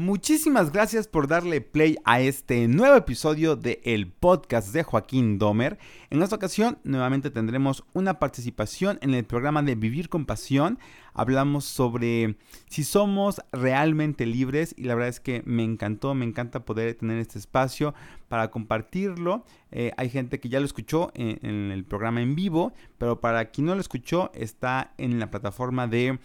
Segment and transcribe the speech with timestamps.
[0.00, 5.78] Muchísimas gracias por darle play a este nuevo episodio de el podcast de Joaquín Domer.
[6.08, 10.78] En esta ocasión nuevamente tendremos una participación en el programa de Vivir con Pasión.
[11.12, 12.36] Hablamos sobre
[12.70, 17.18] si somos realmente libres y la verdad es que me encantó, me encanta poder tener
[17.18, 17.92] este espacio
[18.28, 19.44] para compartirlo.
[19.70, 23.66] Eh, hay gente que ya lo escuchó en, el programa en vivo, pero para quien
[23.66, 26.18] no lo escuchó está en la plataforma de...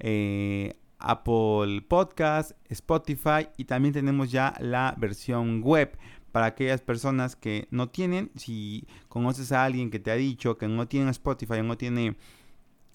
[0.00, 5.96] Eh, Apple Podcast, Spotify y también tenemos ya la versión web.
[6.32, 10.66] Para aquellas personas que no tienen, si conoces a alguien que te ha dicho que
[10.66, 12.16] no tiene Spotify o no tiene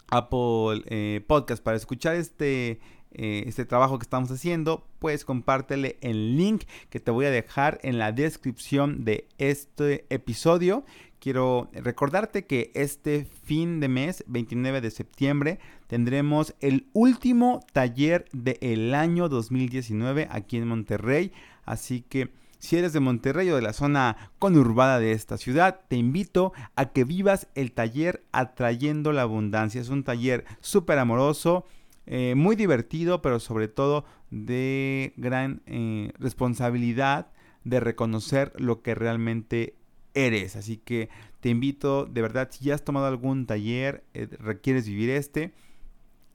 [0.10, 2.80] Apple eh, Podcast para escuchar este,
[3.12, 7.80] eh, este trabajo que estamos haciendo, pues compártele el link que te voy a dejar
[7.84, 10.84] en la descripción de este episodio
[11.28, 18.96] quiero recordarte que este fin de mes, 29 de septiembre, tendremos el último taller del
[18.96, 21.34] año 2019 aquí en Monterrey.
[21.66, 25.98] Así que si eres de Monterrey o de la zona conurbada de esta ciudad, te
[25.98, 29.82] invito a que vivas el taller Atrayendo la Abundancia.
[29.82, 31.66] Es un taller súper amoroso,
[32.06, 37.28] eh, muy divertido, pero sobre todo de gran eh, responsabilidad
[37.66, 39.76] de reconocer lo que realmente
[40.26, 40.56] eres.
[40.56, 45.10] Así que te invito, de verdad, si ya has tomado algún taller, eh, requieres vivir
[45.10, 45.54] este.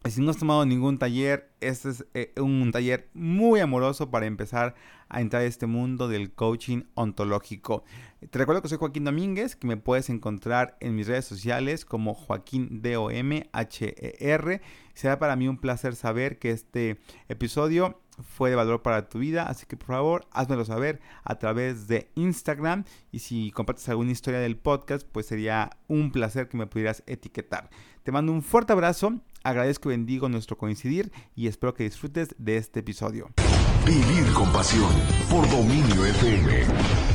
[0.05, 4.75] Si no has tomado ningún taller, este es eh, un taller muy amoroso para empezar
[5.09, 7.85] a entrar a este mundo del coaching ontológico.
[8.31, 12.15] Te recuerdo que soy Joaquín Domínguez, que me puedes encontrar en mis redes sociales como
[12.15, 14.61] Joaquín D-O-M-H-E-R.
[14.95, 19.45] Será para mí un placer saber que este episodio fue de valor para tu vida,
[19.45, 24.41] así que por favor házmelo saber a través de Instagram y si compartes alguna historia
[24.41, 27.71] del podcast, pues sería un placer que me pudieras etiquetar.
[28.03, 32.57] Te mando un fuerte abrazo, agradezco y bendigo nuestro coincidir y espero que disfrutes de
[32.57, 33.31] este episodio.
[33.87, 34.93] Vivir con pasión
[35.31, 37.12] por dominio FM.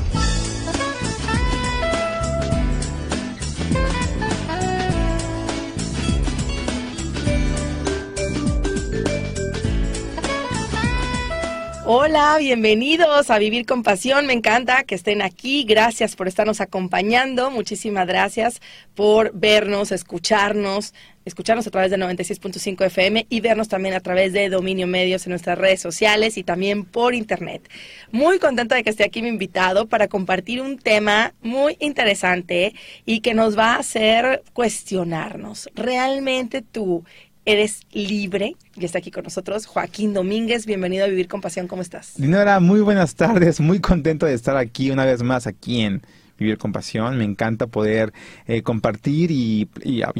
[11.89, 14.25] Hola, bienvenidos a Vivir con Pasión.
[14.25, 15.63] Me encanta que estén aquí.
[15.63, 17.49] Gracias por estarnos acompañando.
[17.49, 18.59] Muchísimas gracias
[18.93, 20.93] por vernos, escucharnos,
[21.23, 25.29] escucharnos a través de 96.5 FM y vernos también a través de Dominio Medios en
[25.29, 27.69] nuestras redes sociales y también por internet.
[28.11, 32.75] Muy contenta de que esté aquí mi invitado para compartir un tema muy interesante
[33.05, 35.69] y que nos va a hacer cuestionarnos.
[35.73, 37.05] ¿Realmente tú
[37.47, 38.55] eres libre.
[38.75, 40.65] Y está aquí con nosotros Joaquín Domínguez.
[40.65, 41.67] Bienvenido a Vivir con Pasión.
[41.67, 42.13] ¿Cómo estás?
[42.17, 43.61] Dinora, muy buenas tardes.
[43.61, 46.01] Muy contento de estar aquí una vez más aquí en
[46.37, 47.17] Vivir con Pasión.
[47.17, 48.11] Me encanta poder
[48.47, 49.69] eh, compartir y,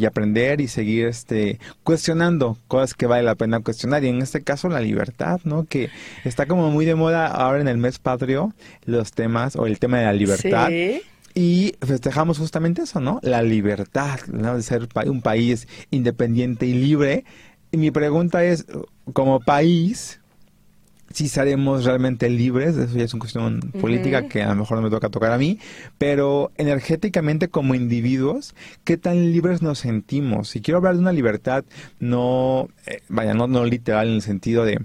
[0.05, 4.05] aprender y seguir este, cuestionando cosas que vale la pena cuestionar.
[4.05, 5.65] Y en este caso la libertad, ¿no?
[5.65, 5.89] Que
[6.23, 8.53] está como muy de moda ahora en el mes patrio
[8.85, 10.69] los temas o el tema de la libertad.
[10.69, 11.01] Sí
[11.37, 13.19] y festejamos justamente eso, ¿no?
[13.21, 14.55] La libertad, ¿no?
[14.55, 17.25] De ser un país independiente y libre.
[17.71, 18.65] Y mi pregunta es,
[19.13, 20.19] como país,
[21.13, 24.83] si seremos realmente libres, eso ya es una cuestión política que a lo mejor no
[24.83, 25.59] me toca tocar a mí,
[25.99, 30.49] pero energéticamente como individuos, ¿qué tan libres nos sentimos?
[30.49, 31.65] Si quiero hablar de una libertad,
[31.99, 34.79] no, eh, vaya, no, no literal en el sentido de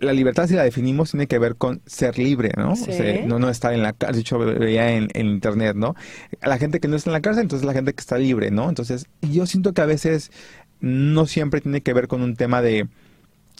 [0.00, 2.72] la libertad, si la definimos, tiene que ver con ser libre, ¿no?
[2.72, 5.94] O sea, no, no estar en la cárcel, dicho, veía en, en, internet, ¿no?
[6.42, 8.68] La gente que no está en la cárcel, entonces la gente que está libre, ¿no?
[8.68, 10.30] Entonces, yo siento que a veces
[10.80, 12.88] no siempre tiene que ver con un tema de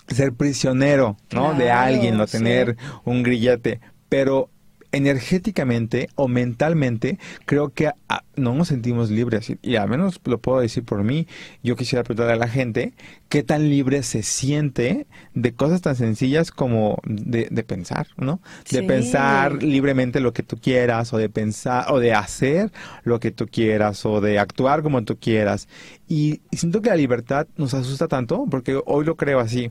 [0.08, 1.54] ser prisionero, ¿no?
[1.54, 4.50] de alguien o tener un grillete, pero
[4.92, 9.52] energéticamente o mentalmente creo que ah, no nos sentimos libres.
[9.62, 11.26] Y al menos lo puedo decir por mí
[11.62, 12.92] yo quisiera preguntarle a la gente
[13.28, 18.40] qué tan libre se siente de cosas tan sencillas como de, pensar no
[18.70, 22.72] de pensar libremente lo que tú quieras o de pensar o de hacer
[23.04, 25.68] lo que tú quieras o de actuar como tú quieras.
[26.08, 29.70] Y siento que la libertad nos asusta tanto porque hoy lo creo así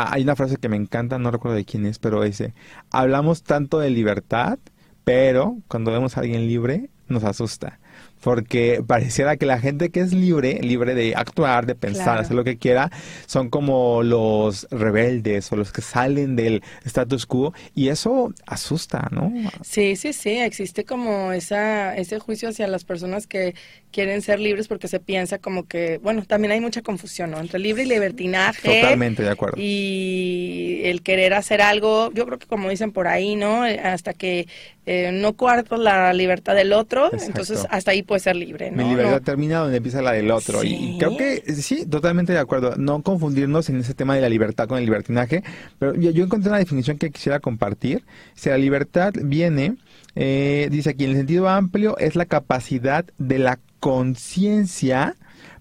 [0.00, 2.54] Ah, hay una frase que me encanta, no recuerdo de quién es, pero dice,
[2.92, 4.60] hablamos tanto de libertad,
[5.02, 7.80] pero cuando vemos a alguien libre, nos asusta
[8.22, 12.44] porque pareciera que la gente que es libre, libre de actuar, de pensar, hacer lo
[12.44, 12.90] que quiera,
[13.26, 19.32] son como los rebeldes o los que salen del status quo y eso asusta, ¿no?
[19.62, 23.54] Sí, sí, sí, existe como esa, ese juicio hacia las personas que
[23.90, 27.40] quieren ser libres porque se piensa como que, bueno, también hay mucha confusión, ¿no?
[27.40, 28.80] Entre libre y libertinaje.
[28.80, 29.56] Totalmente de acuerdo.
[29.58, 33.62] Y el querer hacer algo, yo creo que como dicen por ahí, ¿no?
[33.62, 34.46] Hasta que
[34.86, 38.82] eh, no cuarto la libertad del otro, entonces hasta ahí puede ser libre, ¿no?
[38.82, 40.64] Mi libertad No- termina donde empieza la del otro.
[40.64, 40.74] Y- Sí.
[40.94, 42.74] Y, creo que sí, totalmente de acuerdo.
[42.76, 45.44] No confundirnos en ese tema de la libertad con el libertinaje.
[45.78, 48.02] Pero yo, yo encontré una definición que quisiera compartir.
[48.34, 49.76] Si la libertad viene,
[50.16, 55.14] eh, dice aquí, en el sentido amplio, es la capacidad de la conciencia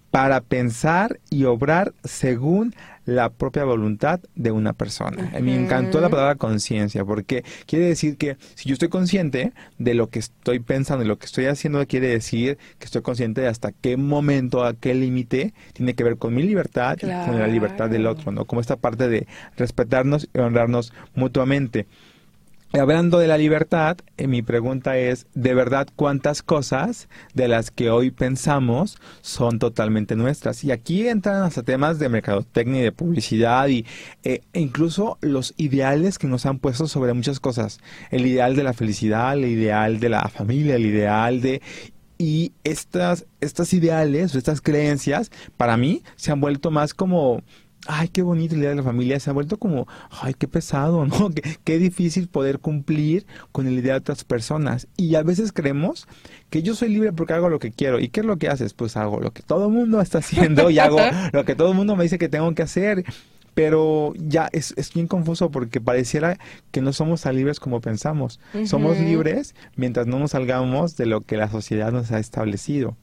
[0.09, 2.73] para pensar y obrar según
[3.07, 5.31] la propia voluntad de una persona.
[5.42, 10.09] Me encantó la palabra conciencia porque quiere decir que si yo estoy consciente de lo
[10.09, 13.71] que estoy pensando, de lo que estoy haciendo, quiere decir que estoy consciente de hasta
[13.71, 17.89] qué momento, a qué límite tiene que ver con mi libertad y con la libertad
[17.89, 18.44] del otro, ¿no?
[18.44, 19.25] Como esta parte de
[19.56, 21.88] respetarnos y honrarnos mutuamente.
[22.73, 27.89] Hablando de la libertad, eh, mi pregunta es, ¿de verdad cuántas cosas de las que
[27.89, 30.65] hoy pensamos son totalmente nuestras?
[30.65, 33.85] Y aquí entran hasta temas de mercadotecnia y de publicidad y
[34.25, 37.79] eh, e incluso los ideales que nos han puesto sobre muchas cosas.
[38.11, 41.61] El ideal de la felicidad, el ideal de la familia, el ideal de...
[42.19, 47.43] Y estas, estas ideales o estas creencias, para mí, se han vuelto más como
[47.85, 51.06] ay, qué bonito el día de la familia, se ha vuelto como, ay, qué pesado,
[51.07, 51.29] ¿no?
[51.29, 54.88] Qué, qué difícil poder cumplir con el idea de otras personas.
[54.97, 56.07] Y a veces creemos
[56.50, 58.00] que yo soy libre porque hago lo que quiero.
[58.00, 58.74] ¿Y qué es lo que haces?
[58.74, 60.97] Pues hago lo que todo el mundo está haciendo y hago
[61.33, 63.06] lo que todo el mundo me dice que tengo que hacer.
[63.53, 66.38] Pero ya es, es bien confuso porque pareciera
[66.69, 68.39] que no somos tan libres como pensamos.
[68.65, 72.95] Somos libres mientras no nos salgamos de lo que la sociedad nos ha establecido.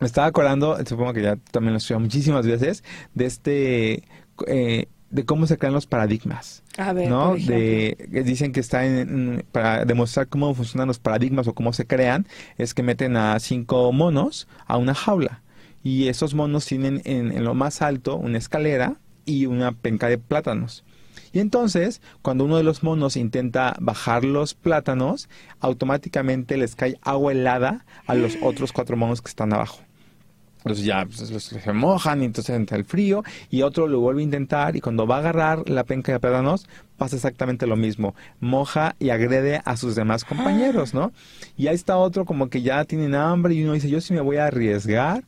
[0.00, 2.84] Me estaba acordando, supongo que ya también lo estudiado muchísimas veces,
[3.14, 4.04] de este,
[4.46, 6.62] eh, de cómo se crean los paradigmas.
[6.76, 7.34] A ver, ¿no?
[7.46, 12.26] De, dicen que está en- para demostrar cómo funcionan los paradigmas o cómo se crean,
[12.58, 15.42] es que meten a cinco monos a una jaula.
[15.82, 20.18] Y esos monos tienen en, en lo más alto una escalera y una penca de
[20.18, 20.84] plátanos.
[21.32, 25.28] Y entonces, cuando uno de los monos intenta bajar los plátanos,
[25.60, 29.80] automáticamente les cae agua helada a los otros cuatro monos que están abajo.
[30.74, 34.24] Ya pues, los- se mojan y entonces entra el frío y otro lo vuelve a
[34.24, 36.66] intentar y cuando va a agarrar la penca de plátanos
[36.96, 38.14] pasa exactamente lo mismo.
[38.40, 41.12] Moja y agrede a sus demás compañeros, ¿no?
[41.56, 44.20] Y ahí está otro como que ya tienen hambre y uno dice yo sí me
[44.20, 45.24] voy a arriesgar.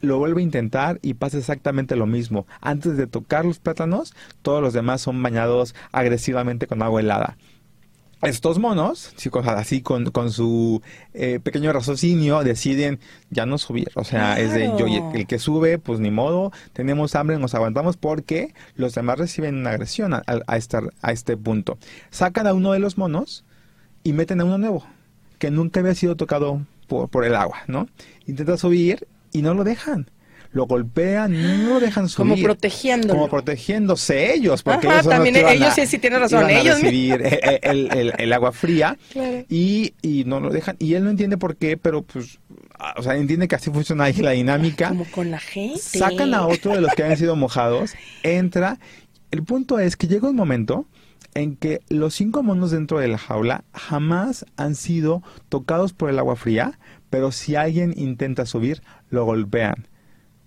[0.00, 2.44] Lo vuelve a intentar y pasa exactamente lo mismo.
[2.60, 7.36] Antes de tocar los plátanos, todos los demás son bañados agresivamente con agua helada
[8.22, 10.80] estos monos, chicos, así con, con su
[11.12, 13.90] eh, pequeño raciocinio, deciden ya no subir.
[13.94, 17.54] O sea, es de yo, y el, que sube, pues ni modo, tenemos hambre, nos
[17.54, 21.78] aguantamos porque los demás reciben una agresión a, estar, a este punto.
[22.10, 23.44] Sacan a uno de los monos
[24.04, 24.86] y meten a uno nuevo,
[25.38, 27.88] que nunca había sido tocado por, por el agua, ¿no?
[28.26, 30.08] Intenta subir y no lo dejan.
[30.52, 31.32] Lo golpean,
[31.64, 32.32] no lo dejan subir.
[32.34, 33.14] Como protegiéndolo.
[33.14, 36.20] Como protegiéndose ellos, porque Ajá, ellos son los también que ellos a- sí- sí tienen
[36.20, 39.44] razón, a ellos recibir eh, eh, el, el- el agua fría Claro.
[39.48, 40.76] y, y no lo dejan.
[40.78, 42.38] Y él no entiende por qué, pero pues,
[42.78, 44.88] ah, o sea, entiende que así funciona ahí la dinámica.
[44.88, 45.78] Como con la gente.
[45.78, 48.78] Sacan a otro de los que habían sido mojados, entra.
[49.30, 50.84] El punto es que llega un momento
[51.34, 56.18] en que los cinco monos dentro de la jaula jamás han sido tocados por el
[56.18, 56.78] agua fría,
[57.08, 59.88] pero si alguien intenta subir, lo golpean.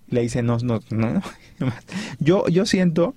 [0.08, 1.22] Le dicen, no, no, no.
[2.20, 3.14] Yo, yo siento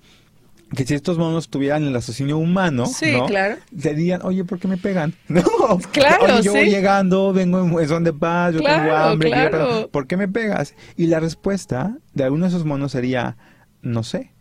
[0.76, 3.26] que si estos monos tuvieran el raciocinio humano, Sí, ¿no?
[3.26, 3.56] claro.
[3.82, 5.14] te dirían, oye, ¿por qué me pegan?
[5.28, 5.44] No,
[5.92, 9.50] Claro, oye, yo voy llegando, vengo en, son de paz, yo tengo Claro, hambre, quiero-
[9.50, 9.90] claro.
[9.92, 10.76] ¿por qué me pegas?
[10.96, 13.36] Y la respuesta de alguno de esos monos sería,
[13.82, 14.32] no sé.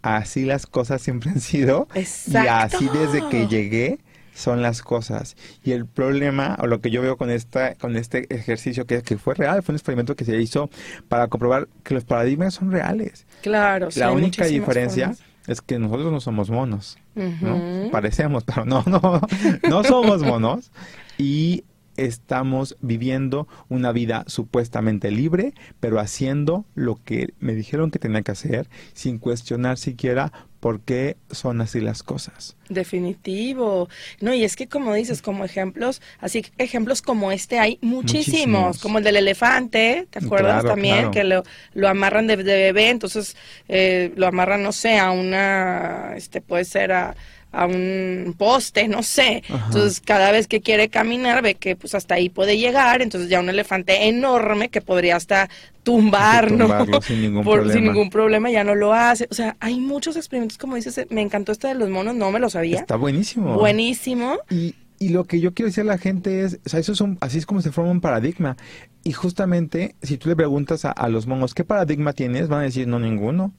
[0.00, 1.86] Así las cosas siempre han sido.
[1.94, 2.76] Y Exacto.
[2.76, 3.98] así desde que llegué
[4.34, 5.36] son las cosas.
[5.62, 9.18] Y el problema, o lo que yo veo con esta, con este ejercicio que, que
[9.18, 10.70] fue real, fue un experimento que se hizo
[11.08, 13.26] para comprobar que los paradigmas son reales.
[13.42, 15.24] Claro, sí, la hay única diferencia formas.
[15.46, 16.98] es que nosotros no somos monos.
[17.14, 17.90] ¿no?
[17.90, 19.20] Parecemos, pero no, no,
[19.68, 20.70] no somos monos.
[21.18, 21.64] Y
[21.96, 28.32] estamos viviendo una vida supuestamente libre, pero haciendo lo que me dijeron que tenía que
[28.32, 30.32] hacer, sin cuestionar siquiera
[30.62, 32.54] por qué son así las cosas.
[32.68, 33.88] Definitivo.
[34.20, 38.78] No, y es que como dices, como ejemplos, así ejemplos como este hay muchísimos, Muchísimos.
[38.78, 40.96] como el del elefante, ¿te acuerdas Claro, también?
[40.96, 41.10] claro.
[41.10, 41.42] Que lo,
[41.74, 43.36] lo amarran de, de bebé, entonces
[43.68, 47.16] eh, lo amarran, no sé, a una, este puede ser a,
[47.52, 49.42] a un poste, no sé.
[49.48, 49.66] Ajá.
[49.66, 53.40] Entonces cada vez que quiere caminar ve que pues hasta ahí puede llegar, entonces ya
[53.40, 55.48] un elefante enorme que podría hasta
[55.82, 56.66] tumbar, ¿no?
[57.02, 57.92] sin ningún Por- sin problema.
[57.92, 59.26] ningún problema ya no lo hace.
[59.30, 62.30] O sea, hay muchos experimentos, como dices, eh, me encantó este de los monos, no
[62.30, 62.80] me lo sabía.
[62.80, 63.54] Está buenísimo.
[63.54, 64.38] Buenísimo.
[64.50, 67.00] Y, y lo que yo quiero decir a la gente es, o sea, eso es
[67.00, 68.56] un- así es como se forma un paradigma.
[69.04, 72.48] Y justamente, si tú le preguntas a, a los monos, ¿qué paradigma tienes?
[72.48, 73.52] Van a decir, no, ninguno.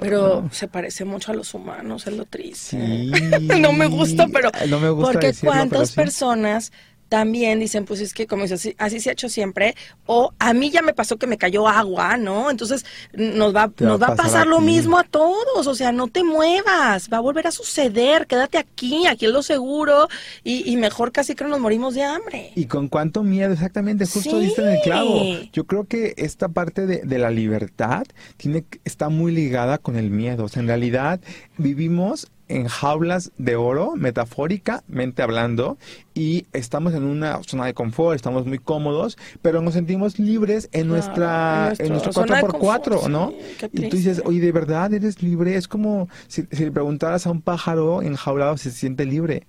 [0.00, 2.78] Pero Ah, se parece mucho a los humanos, es lo triste.
[2.78, 3.10] Sí.
[3.60, 5.96] no me gusta, pero No me gusta porque decirlo, pero cuántas sí.
[5.96, 6.72] personas
[7.08, 9.74] también dicen, pues es que como dices, así, así se ha hecho siempre,
[10.06, 12.50] o a mí ya me pasó que me cayó agua, ¿no?
[12.50, 15.92] Entonces nos va, nos a va a pasar pasar lo mismo a todos, o sea,
[15.92, 20.08] no te muevas, va a volver a suceder, quédate aquí, aquí es lo seguro,
[20.42, 22.52] y, y mejor casi que nos morimos de hambre.
[22.56, 24.46] Y con cuánto miedo, exactamente, justo Sí.
[24.46, 25.20] diste en el clavo.
[25.52, 28.04] Yo creo que esta parte de, de la libertad
[28.36, 30.44] tiene, que- está muy ligada con el miedo.
[30.44, 31.20] O sea, en realidad
[31.58, 35.78] vivimos en jaulas de oro, metafóricamente hablando,
[36.14, 40.88] y estamos en una zona de confort, estamos muy cómodos, pero nos sentimos libres en
[40.88, 43.32] nuestra, en en nuestro zona de 4x4, confort, ¿no?
[43.58, 45.56] sí, y tú dices, oye, ¿de verdad eres libre?
[45.56, 49.46] Es como si, si le preguntaras a un pájaro enjaulado si se siente libre.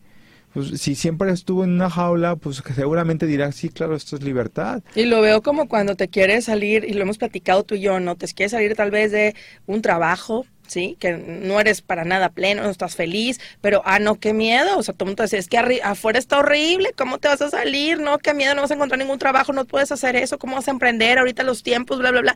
[0.55, 4.81] Pues si siempre estuvo en una jaula, pues seguramente dirá, sí, claro, esto es libertad.
[4.95, 7.99] Y lo veo como cuando te quieres salir, y lo hemos platicado tú y yo,
[7.99, 8.15] ¿no?
[8.15, 9.35] Te quieres salir tal vez de
[9.65, 10.97] un trabajo, ¿sí?
[10.99, 14.77] Que no eres para nada pleno, no estás feliz, pero, ah, no, qué miedo.
[14.77, 17.49] O sea, todo el mundo dice, es que afuera está horrible, ¿cómo te vas a
[17.49, 17.99] salir?
[17.99, 20.67] No, qué miedo, no vas a encontrar ningún trabajo, no puedes hacer eso, ¿cómo vas
[20.67, 22.35] a emprender ahorita los tiempos, bla, bla, bla?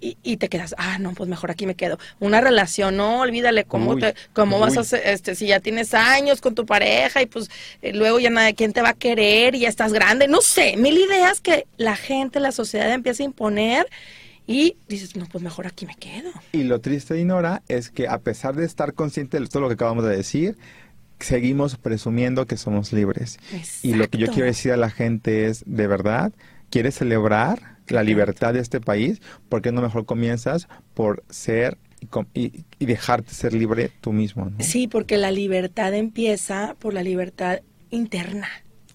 [0.00, 1.98] Y, y te quedas, ah, no, pues mejor aquí me quedo.
[2.20, 5.94] Una relación, no, olvídale, ¿cómo, Uy, te, cómo vas a hacer, este, si ya tienes
[5.94, 7.50] años con tu pareja y pues
[7.82, 9.54] eh, luego ya nadie, ¿quién te va a querer?
[9.54, 13.26] Y ya estás grande, no sé, mil ideas que la gente, la sociedad empieza a
[13.26, 13.86] imponer
[14.48, 16.30] y dices, no, pues mejor aquí me quedo.
[16.52, 19.74] Y lo triste, Dinora, es que a pesar de estar consciente de todo lo que
[19.74, 20.56] acabamos de decir,
[21.20, 23.38] seguimos presumiendo que somos libres.
[23.82, 26.32] Y lo que yo quiero decir a la gente es, de verdad,
[26.70, 29.20] ¿quieres celebrar la libertad de este país?
[29.48, 31.76] ¿Por qué no mejor comienzas por ser
[32.34, 34.46] y, y- y dejarte ser libre tú mismo?
[34.50, 34.56] ¿no?
[34.64, 38.48] Sí, porque la libertad empieza por la libertad interna.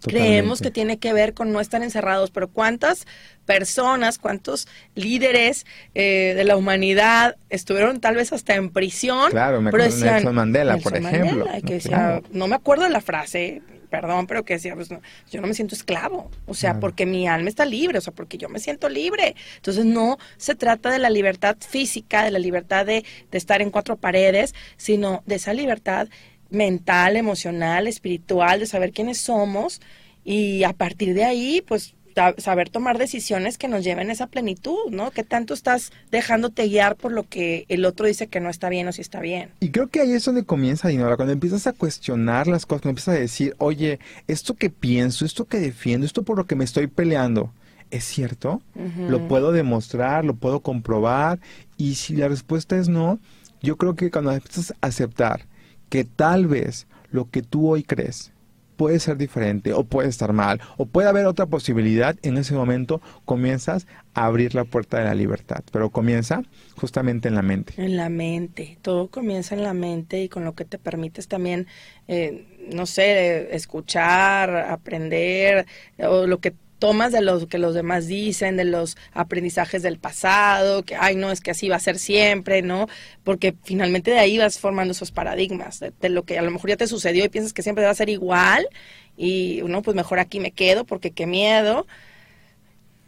[0.03, 0.29] Totalmente.
[0.29, 3.05] Creemos que tiene que ver con no estar encerrados, pero ¿cuántas
[3.45, 9.31] personas, cuántos líderes eh, de la humanidad estuvieron tal vez hasta en prisión?
[9.31, 11.48] Claro, me acuerdo de Nelson Mandela, por ejemplo.
[11.57, 12.24] y que decía, Claro.
[12.31, 15.53] no me acuerdo de la frase, perdón, pero que decía, pues no, yo no me
[15.53, 16.79] siento esclavo, o sea, Claro.
[16.81, 19.36] porque mi alma está libre, o sea, porque yo me siento libre.
[19.57, 23.69] Entonces no se trata de la libertad física, de la libertad de, de estar en
[23.69, 26.07] cuatro paredes, sino de esa libertad
[26.53, 29.81] mental, emocional, espiritual, de saber quiénes somos
[30.24, 31.95] y a partir de ahí, pues
[32.38, 35.10] saber tomar decisiones que nos lleven a esa plenitud, ¿no?
[35.10, 38.88] Que tanto estás dejándote guiar por lo que el otro dice que no está bien
[38.88, 39.50] o si está bien.
[39.60, 42.91] Y creo que ahí es donde comienza, Dinora, cuando empiezas a cuestionar las cosas, cuando
[42.91, 46.63] empiezas a decir, oye, esto que pienso, esto que defiendo, esto por lo que me
[46.63, 47.51] estoy peleando,
[47.89, 48.62] ¿es cierto?
[49.10, 51.39] Lo puedo demostrar, lo puedo comprobar,
[51.77, 53.19] y si la respuesta es no,
[53.62, 55.48] yo creo que cuando empiezas a aceptar
[55.93, 58.31] que tal vez lo que tú hoy crees
[58.77, 63.00] puede ser diferente o puede estar mal o puede haber otra posibilidad, en ese momento
[63.25, 63.85] comienzas
[64.15, 66.41] a abrir la puerta de la libertad, pero comienza
[66.77, 67.75] justamente en la mente.
[67.77, 71.67] En la mente, todo comienza en la mente y con lo que te permites también,
[72.07, 75.67] eh, no sé, escuchar, aprender,
[76.00, 80.83] o lo que tomas de lo que los demás dicen, de los aprendizajes del pasado,
[80.83, 82.89] que, ay, no, es que así va a ser siempre, ¿no?
[83.23, 86.71] Porque finalmente de ahí vas formando esos paradigmas, de, de lo que a lo mejor
[86.71, 88.67] ya te sucedió y piensas que siempre va a ser igual,
[89.15, 91.87] y, no, pues mejor aquí me quedo porque qué miedo.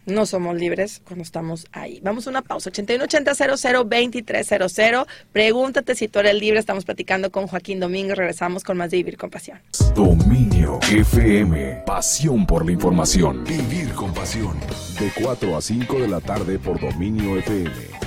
[0.06, 2.00] No somos libres cuando estamos ahí.
[2.04, 2.72] Vamos a una pausa.
[2.72, 5.08] 8180-00-2300.
[5.32, 6.60] Pregúntate si tú eres libre.
[6.60, 8.16] Estamos platicando con Joaquín Domínguez.
[8.16, 9.60] Regresamos con más de Vivir con Pasión.
[9.96, 11.82] Dominio FM.
[11.88, 13.44] Pasión por la información.
[13.46, 14.60] Vivir con pasión.
[15.00, 18.06] De 4 a 5 de la tarde por Dominio FM.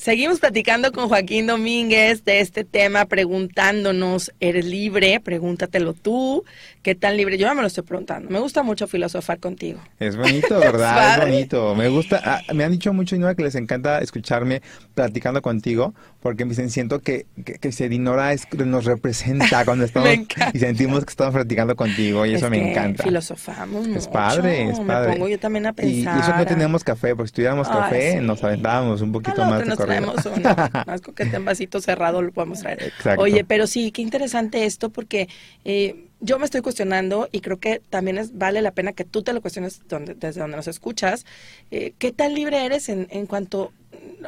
[0.00, 5.20] Seguimos platicando con Joaquín Domínguez de este tema, preguntándonos, ¿eres libre?
[5.20, 6.42] Pregúntatelo tú.
[6.82, 7.36] ¿Qué tan libre?
[7.36, 8.30] Yo ya me lo estoy preguntando.
[8.30, 9.80] Me gusta mucho filosofar contigo.
[9.98, 11.18] Es bonito, ¿verdad?
[11.18, 11.74] es bonito.
[11.74, 12.22] Me gusta.
[12.24, 14.62] ah, me han dicho mucho, Dinora, que les encanta escucharme
[14.94, 19.84] platicando contigo, porque me dicen, siento que, que, que se Dinora es- nos representa cuando
[19.84, 20.08] estamos
[20.54, 23.04] y sentimos que estamos platicando contigo, y eso Es me encanta.
[23.04, 24.10] Filosofamos Es mucho.
[24.10, 25.08] padre, es padre.
[25.10, 26.18] Me pongo yo también a Y, y pensar.
[26.20, 28.18] eso no tenemos café, porque si tuviéramos Ay, café, sí.
[28.24, 30.56] nos aventábamos un poquito más otro de nos traemos uno.
[30.86, 32.84] Más que esté en vasito cerrado lo podemos traer.
[32.84, 33.20] Exacto.
[33.20, 35.28] Oye, pero sí, qué interesante esto porque
[35.66, 39.22] eh, yo me estoy cuestionando y creo que también es, vale la pena que tú
[39.22, 41.24] te lo cuestiones donde, desde donde nos escuchas.
[41.70, 43.72] eh, ¿Qué tan libre eres en, en cuanto...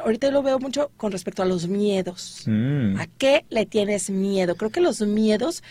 [0.03, 2.43] Ahorita lo veo mucho con respecto a los miedos.
[2.47, 2.97] Mm.
[2.97, 4.55] ¿A qué le tienes miedo?
[4.55, 5.63] Creo que los miedos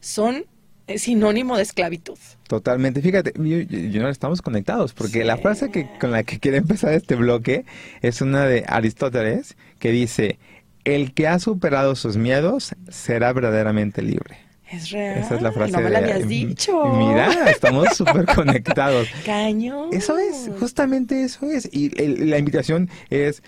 [0.00, 0.46] son
[0.86, 2.16] eh, sinónimo de esclavitud.
[2.48, 3.02] Totalmente.
[3.02, 6.56] Fíjate, yo, yo- yo no estamos conectados, porque la frase que con la que quiero
[6.56, 7.64] empezar este bloque
[8.02, 10.38] es una de Aristóteles que dice:
[10.84, 14.38] El que ha superado sus miedos será verdaderamente libre.
[14.70, 15.18] Es real.
[15.18, 16.84] Esa es la frase No me la de- habías dicho.
[16.96, 19.06] Mira, estamos súper conectados.
[19.24, 19.90] Caño.
[19.92, 21.68] Eso es, justamente eso es.
[21.72, 23.42] Y el- la invitación es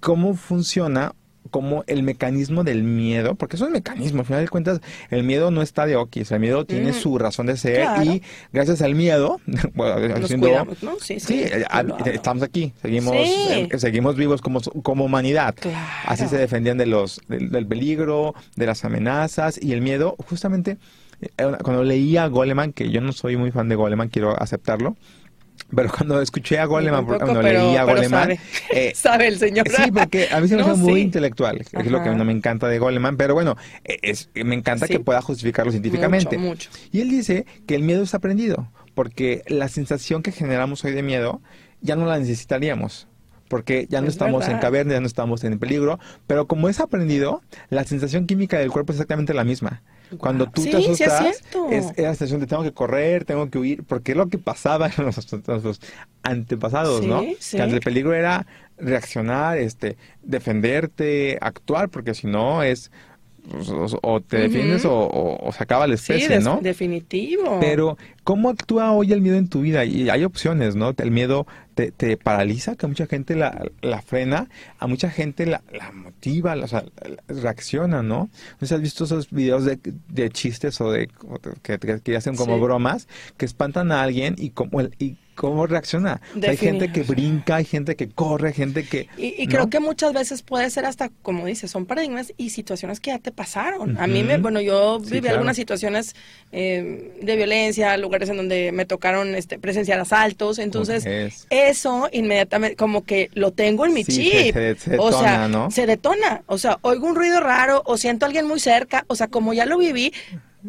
[0.00, 1.14] cómo funciona
[1.48, 5.50] como el mecanismo del miedo, porque es un mecanismo, al final de cuentas, el miedo
[5.50, 6.94] no está de okis, el miedo tiene Mm.
[6.94, 8.04] su razón de ser Claro.
[8.04, 9.40] y gracias al miedo,
[9.74, 10.92] bueno, Nos haciendo- cuidamos, ¿no?
[11.00, 11.26] Sí, sí.
[11.26, 12.04] Sí, eh, ah, Claro.
[12.06, 13.22] estamos aquí, seguimos, Sí.
[13.50, 15.54] eh, seguimos vivos como, como humanidad.
[15.58, 15.76] Claro.
[16.06, 20.16] Así se defendían de los, del, del peligro, de las amenazas y el miedo.
[20.28, 20.78] Justamente,
[21.20, 21.28] eh,
[21.62, 24.96] cuando leía a Goleman, que yo no soy muy fan de Goleman, quiero aceptarlo,
[25.74, 28.40] pero cuando escuché a Goleman, cuando pero- leí a Goleman, sabe.
[28.70, 29.66] eh, Sabe el señor.
[29.68, 31.00] Sí, porque a mí se me No, hace muy sí.
[31.00, 34.94] intelectual, es lo que no me encanta de Goleman, pero bueno, es, me encanta Sí.
[34.94, 36.38] que pueda justificarlo científicamente.
[36.38, 36.70] Mucho, mucho.
[36.92, 41.02] Y él dice que el miedo es aprendido, porque la sensación que generamos hoy de
[41.02, 41.40] miedo
[41.80, 43.06] ya no la necesitaríamos.
[43.48, 46.80] Porque ya no Es estamos en caverna, ya no estamos en peligro, pero como es
[46.80, 49.82] aprendido, la sensación química del cuerpo es exactamente la misma.
[50.16, 51.68] Cuando tú Sí, te sí es asustas, cierto.
[51.70, 54.38] es, es la sensación de tengo que correr, tengo que huir, porque es lo que
[54.38, 55.18] pasaba en los,
[56.22, 57.20] antepasados, ¿no?
[57.20, 57.56] Sí, sí.
[57.56, 58.46] Que ante el peligro era
[58.78, 62.90] reaccionar, este, defenderte, actuar, porque si no es
[63.50, 66.60] pues, o, o te defiendes o, o- o se acaba la Sí, especie, des- ¿no?
[66.60, 67.58] definitivo.
[67.60, 67.96] Pero,
[68.28, 69.86] ¿cómo actúa hoy el miedo en tu vida?
[69.86, 70.92] Y hay opciones, ¿no?
[70.98, 75.46] El miedo te, te paraliza, que a mucha gente la, la frena, a mucha gente
[75.46, 78.28] la, la motiva, la- o sea, la- reacciona, ¿no?
[78.60, 81.08] No si has visto esos videos de, de chistes o de
[81.62, 82.60] que, que- que hacen como Sí.
[82.60, 83.08] bromas,
[83.38, 86.20] que espantan a alguien y cómo, el- y cómo reacciona.
[86.48, 89.06] Hay gente que brinca, hay gente que corre, gente que...
[89.16, 89.52] Y, y ¿no?
[89.52, 93.20] creo que muchas veces puede ser hasta, como dices, son paradigmas y situaciones que ya
[93.20, 93.98] te pasaron.
[93.98, 95.36] A mí, me, bueno, yo Sí, viví claro.
[95.36, 96.16] algunas situaciones
[96.50, 101.46] eh, de violencia, lugares en donde me tocaron este, presenciar asaltos, entonces Es.
[101.50, 104.54] eso inmediatamente como que lo tengo en mi Sí, chip.
[104.54, 105.70] se- se o sea, detona, ¿no?
[105.70, 106.42] se detona.
[106.46, 109.52] O sea, oigo un ruido raro o siento a alguien muy cerca, o sea, como
[109.52, 110.12] ya lo viví,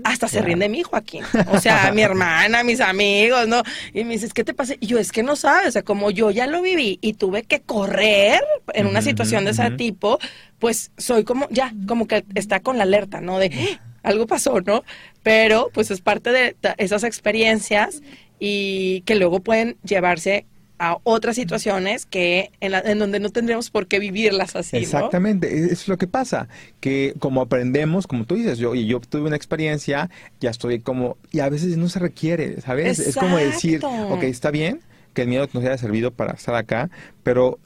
[0.03, 1.24] hasta se ríen de mí, Joaquín.
[1.51, 3.63] O sea, mi hermana, mis amigos, ¿no?
[3.94, 4.75] Y me dices, ¿qué te pasa?
[4.79, 7.41] Y yo, es que no sabes, o sea, como yo ya lo viví y tuve
[7.44, 8.39] que correr
[8.74, 10.20] en una situación de ese tipo,
[10.60, 13.39] pues soy como, ya, como que está con la alerta, ¿no?
[13.39, 14.84] De, "Ah, algo pasó, ¿no?
[15.24, 18.01] Pero, pues es parte de esas experiencias
[18.39, 20.46] y que luego pueden llevarse
[20.77, 24.82] a otras situaciones que en, la- en donde no tendríamos por qué vivirlas así, ¿no?
[24.82, 26.48] Exactamente, e- eso es lo que pasa,
[26.79, 30.09] que como aprendemos, como tú dices, yo y yo tuve una experiencia,
[30.40, 33.00] ya estoy como, y a veces no se requiere, ¿sabes?
[33.00, 34.81] Es como decir, ok, está bien
[35.14, 36.90] que el miedo nos haya servido para estar acá,
[37.24, 37.59] pero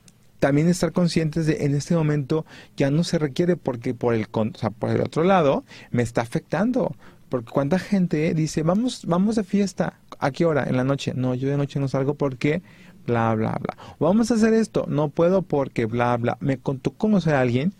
[0.43, 4.51] también estar conscientes de en este momento ya no se requiere porque por el, con-
[4.53, 6.93] o sea, por el otro lado me está afectando.
[7.29, 10.65] Porque cuánta gente dice, vamos, vamos de fiesta, ¿a qué hora?
[10.67, 11.13] En la noche.
[11.15, 12.62] No, yo de noche no salgo porque
[13.08, 13.77] bla, bla, bla.
[14.01, 16.38] Vamos a hacer esto, no puedo porque bla, bla.
[16.41, 17.71] Me contó conocer a alguien,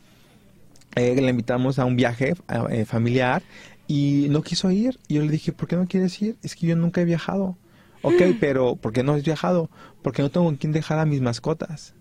[0.96, 2.34] eh, le invitamos a un viaje
[2.70, 3.44] eh, familiar
[3.90, 5.00] y no quiso ir.
[5.10, 6.38] Y yo le dije, ¿por qué no quieres ir?
[6.44, 7.58] Es que yo nunca he viajado.
[8.04, 9.70] Ok, pero ¿por qué no has viajado?
[10.02, 11.94] Porque no tengo con quién dejar a mis mascotas.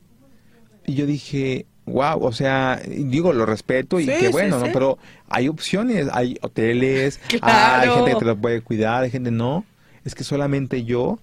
[0.87, 4.67] Y yo dije, wow, o sea, digo, lo respeto y Sí, qué sí, bueno, ¿no?
[4.67, 4.71] sí.
[4.73, 7.83] Pero hay opciones, hay hoteles, Claro.
[7.93, 9.65] hay gente que te lo puede cuidar, hay gente no.
[10.05, 11.19] Es que solamente yo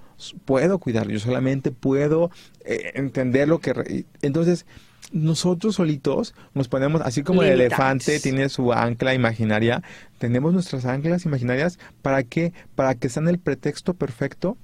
[0.46, 2.32] puedo cuidar, yo solamente puedo
[2.64, 3.74] eh, entender lo que...
[3.74, 4.66] re- Entonces,
[5.12, 9.82] nosotros solitos nos ponemos, así como el elefante tiene su ancla imaginaria,
[10.20, 12.54] tenemos nuestras anclas imaginarias, ¿para qué?
[12.76, 14.56] Para que sean el pretexto perfecto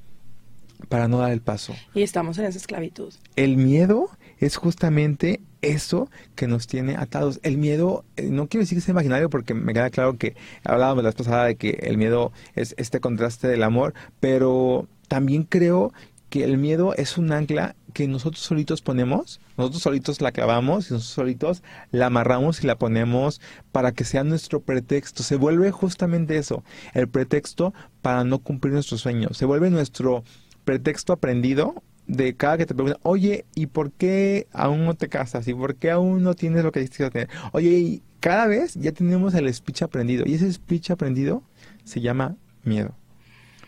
[0.89, 1.73] para no dar el paso.
[1.93, 3.13] Y estamos en esa esclavitud.
[3.35, 7.39] El miedo es justamente eso que nos tiene atados.
[7.43, 11.03] El miedo, eh, no quiero decir que sea imaginario porque me queda claro que hablábamos
[11.03, 15.93] la vez pasada de que el miedo es este contraste del amor, pero también creo
[16.29, 20.93] que el miedo es un ancla que nosotros solitos ponemos, nosotros solitos la clavamos y
[20.93, 23.39] nosotros solitos la amarramos y la ponemos
[23.71, 25.23] para que sea nuestro pretexto.
[25.23, 29.37] Se vuelve justamente eso, el pretexto para no cumplir nuestros sueños.
[29.37, 30.23] Se vuelve nuestro
[30.65, 35.47] pretexto aprendido de cada que te preguntan, oye, ¿y por qué aún no te casas?
[35.47, 37.29] ¿Y por qué aún no tienes lo que dijiste que ibas a tener?
[37.51, 40.23] Oye, y cada vez ya tenemos el speech aprendido.
[40.25, 41.43] Y ese speech aprendido
[41.83, 42.95] se llama miedo.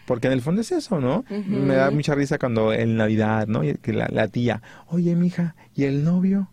[0.05, 1.25] Porque en el fondo es eso, ¿no?
[1.29, 3.65] Me da mucha risa cuando en Navidad, ¿no?
[3.65, 6.49] Y que la, la tía, oye, mija, ¿y el novio?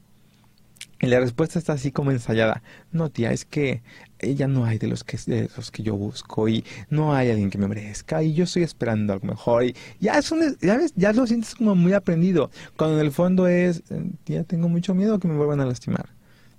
[1.00, 2.62] Y la respuesta está así como ensayada.
[2.90, 3.82] No, tía, es que
[4.24, 7.50] ella no hay de los que de los que yo busco y no hay alguien
[7.50, 10.92] que me merezca y yo estoy esperando algo mejor y ya es un, ya ves,
[10.96, 12.50] ya lo sientes como muy aprendido.
[12.76, 16.08] Cuando en el fondo es, eh, tía, tengo mucho miedo que me vuelvan a lastimar.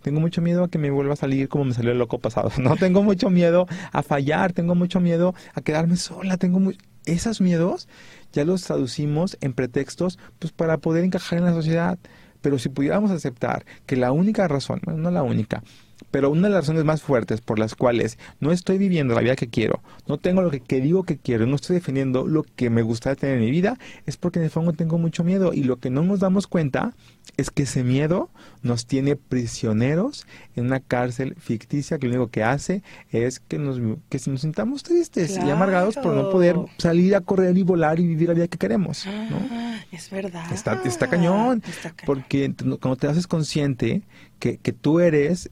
[0.02, 2.52] Tengo mucho miedo a que me vuelva a salir como me salió el loco pasado.
[2.60, 6.74] No tengo mucho miedo a fallar, tengo mucho miedo a quedarme sola, tengo mu-
[7.06, 7.88] esos miedos
[8.34, 11.98] ya los traducimos en pretextos pues para poder encajar en la sociedad.
[12.42, 15.64] Pero si pudiéramos aceptar que la única razón, bueno, no la única,
[16.12, 19.36] Pero una de las razones más fuertes por las cuales no estoy viviendo la vida
[19.36, 22.70] que quiero, no tengo lo que, que digo que quiero, no estoy defendiendo lo que
[22.70, 25.54] me gustaría tener en mi vida, es porque en el fondo tengo mucho miedo.
[25.54, 26.94] Y lo que no nos damos cuenta
[27.38, 28.30] es que ese miedo
[28.62, 33.80] nos tiene prisioneros en una cárcel ficticia que lo único que hace es que nos,
[34.10, 38.08] que nos sintamos tristes y amargados por no poder salir a correr y volar y
[38.08, 39.06] vivir la vida que queremos.
[39.06, 39.38] ¿no?
[39.52, 40.52] Ah, es verdad.
[40.54, 42.06] Está, está cañón, Está cañón.
[42.06, 44.04] porque cuando te haces consciente
[44.40, 45.50] que, que tú eres,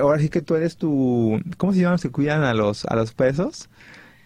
[0.00, 1.98] ahora sí que tú eres tu, ¿cómo se llaman?
[1.98, 3.68] Se cuidan a los, a los pesos.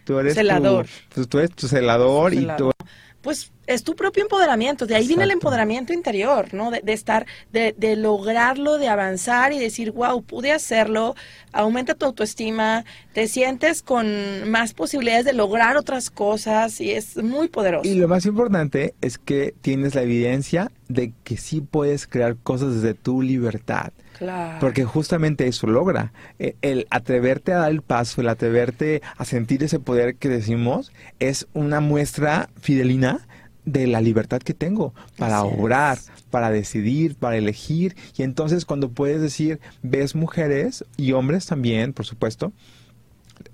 [0.04, 0.86] Tú eres tu- Celador.
[1.14, 2.72] pues tú eres tu celador y tú
[3.20, 6.72] Pues es tu propio empoderamiento, de ahí viene el empoderamiento interior, ¿no?
[6.72, 11.14] De, de estar, de, de lograrlo, de avanzar y decir, wow, pude hacerlo,
[11.52, 17.46] aumenta tu autoestima, te sientes con más posibilidades de lograr otras cosas y es muy
[17.46, 17.88] poderoso.
[17.88, 22.74] Y lo más importante es que tienes la evidencia de que sí puedes crear cosas
[22.74, 23.92] desde tu libertad.
[24.22, 24.58] Claro.
[24.60, 26.12] Porque justamente eso logra.
[26.38, 30.92] Eh, El atreverte a dar el paso, el atreverte a sentir ese poder que decimos,
[31.18, 33.26] es una muestra fidelina
[33.64, 35.58] de la libertad que tengo para Así es.
[35.58, 35.98] obrar,
[36.30, 37.96] para decidir, para elegir.
[38.16, 42.52] Y entonces cuando puedes decir, ves mujeres y hombres también, por supuesto,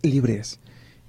[0.03, 0.61] libres.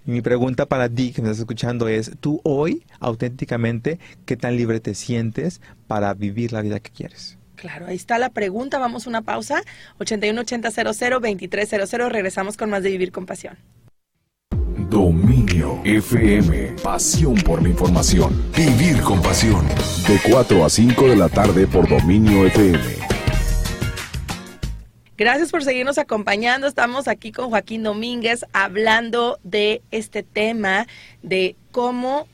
[0.06, 4.56] Y mi pregunta para ti que me estás escuchando es, tú hoy, auténticamente, ¿qué tan
[4.56, 7.38] libre te sientes para vivir la vida que quieres?
[7.60, 8.80] Claro, ahí está la pregunta.
[8.80, 9.62] Vamos a una pausa.
[10.00, 12.10] 818000-2300.
[12.10, 13.58] Regresamos con más de Vivir con Pasión.
[14.90, 16.76] Dominio FM.
[16.82, 18.50] Pasión por la información.
[18.56, 19.68] Vivir con pasión.
[20.08, 22.80] De 4 a 5 de la tarde por Dominio FM.
[25.18, 26.66] Gracias por seguirnos acompañando.
[26.66, 30.88] Estamos aquí con Joaquín Domínguez hablando de este tema
[31.22, 32.26] de cómo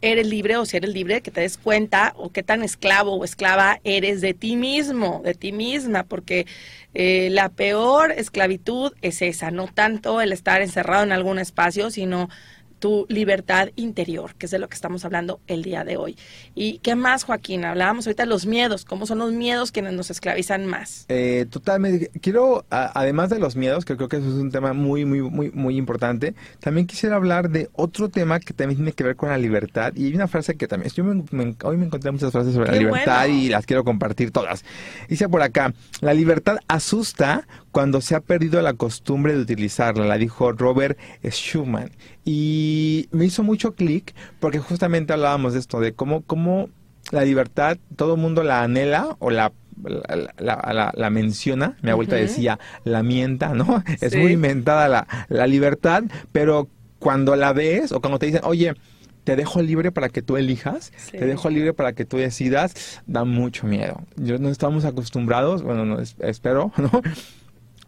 [0.00, 3.24] eres libre o si eres libre, que te des cuenta o qué tan esclavo o
[3.24, 6.46] esclava eres de ti mismo, de ti misma, porque
[6.94, 12.28] eh, la peor esclavitud es esa, no tanto el estar encerrado en algún espacio, sino
[12.78, 16.16] tu libertad interior, que es de lo que estamos hablando el día de hoy.
[16.54, 17.64] ¿Y qué más, Joaquín?
[17.64, 21.06] Hablábamos ahorita de los miedos, cómo son los miedos quienes nos esclavizan más.
[21.08, 22.10] Eh, totalmente.
[22.20, 25.22] Quiero, a- además de los miedos, que creo que eso es un tema muy, muy,
[25.22, 29.30] muy, muy importante, también quisiera hablar de otro tema que también tiene que ver con
[29.30, 29.92] la libertad.
[29.96, 32.72] Y hay una frase que también, yo me- me- hoy me encontré muchas frases sobre
[32.72, 33.40] la libertad bueno.
[33.40, 34.64] y las quiero compartir todas.
[35.08, 40.16] Dice por acá, la libertad asusta cuando se ha perdido la costumbre de utilizarla, la
[40.16, 41.90] dijo Robert Schumann.
[42.24, 46.70] Y me hizo mucho clic porque justamente hablábamos de esto, de cómo, cómo
[47.10, 49.52] la libertad, todo el mundo la anhela o la,
[49.84, 51.76] la, la- la- la menciona.
[51.82, 52.22] Mi abuelita Ujú.
[52.24, 53.84] decía, la mienta, ¿no?
[54.00, 58.72] Es muy inventada la, la libertad, pero cuando la ves o cuando te dicen, oye,
[59.24, 61.18] te dejo libre para que tú elijas, Sí.
[61.18, 64.00] te dejo libre para que tú decidas, da mucho miedo.
[64.16, 67.02] Yo no estamos acostumbrados, bueno, no, es- espero, ¿no?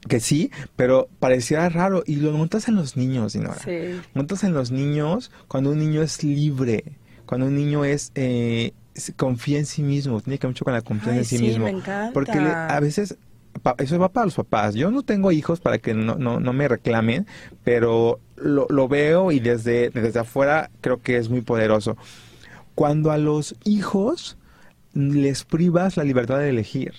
[0.06, 2.02] Que sí, pero pareciera raro.
[2.06, 3.58] Y lo notas en los niños, Dinora.
[3.58, 4.00] Sí.
[4.14, 6.84] Notas en los niños cuando un niño es libre,
[7.26, 8.72] cuando un niño es eh,
[9.16, 11.64] confía en sí mismo, tiene que ver mucho con la confianza en sí, sí, mismo.
[11.64, 12.12] me encanta.
[12.14, 13.16] Porque le- a veces
[13.62, 14.74] pa- eso va para los papás.
[14.76, 17.26] Yo no tengo hijos para que no, no, no me reclamen,
[17.64, 21.96] pero lo, lo veo y desde, desde afuera creo que es muy poderoso.
[22.76, 24.36] Cuando a los hijos
[24.94, 26.94] les privas la libertad de elegir,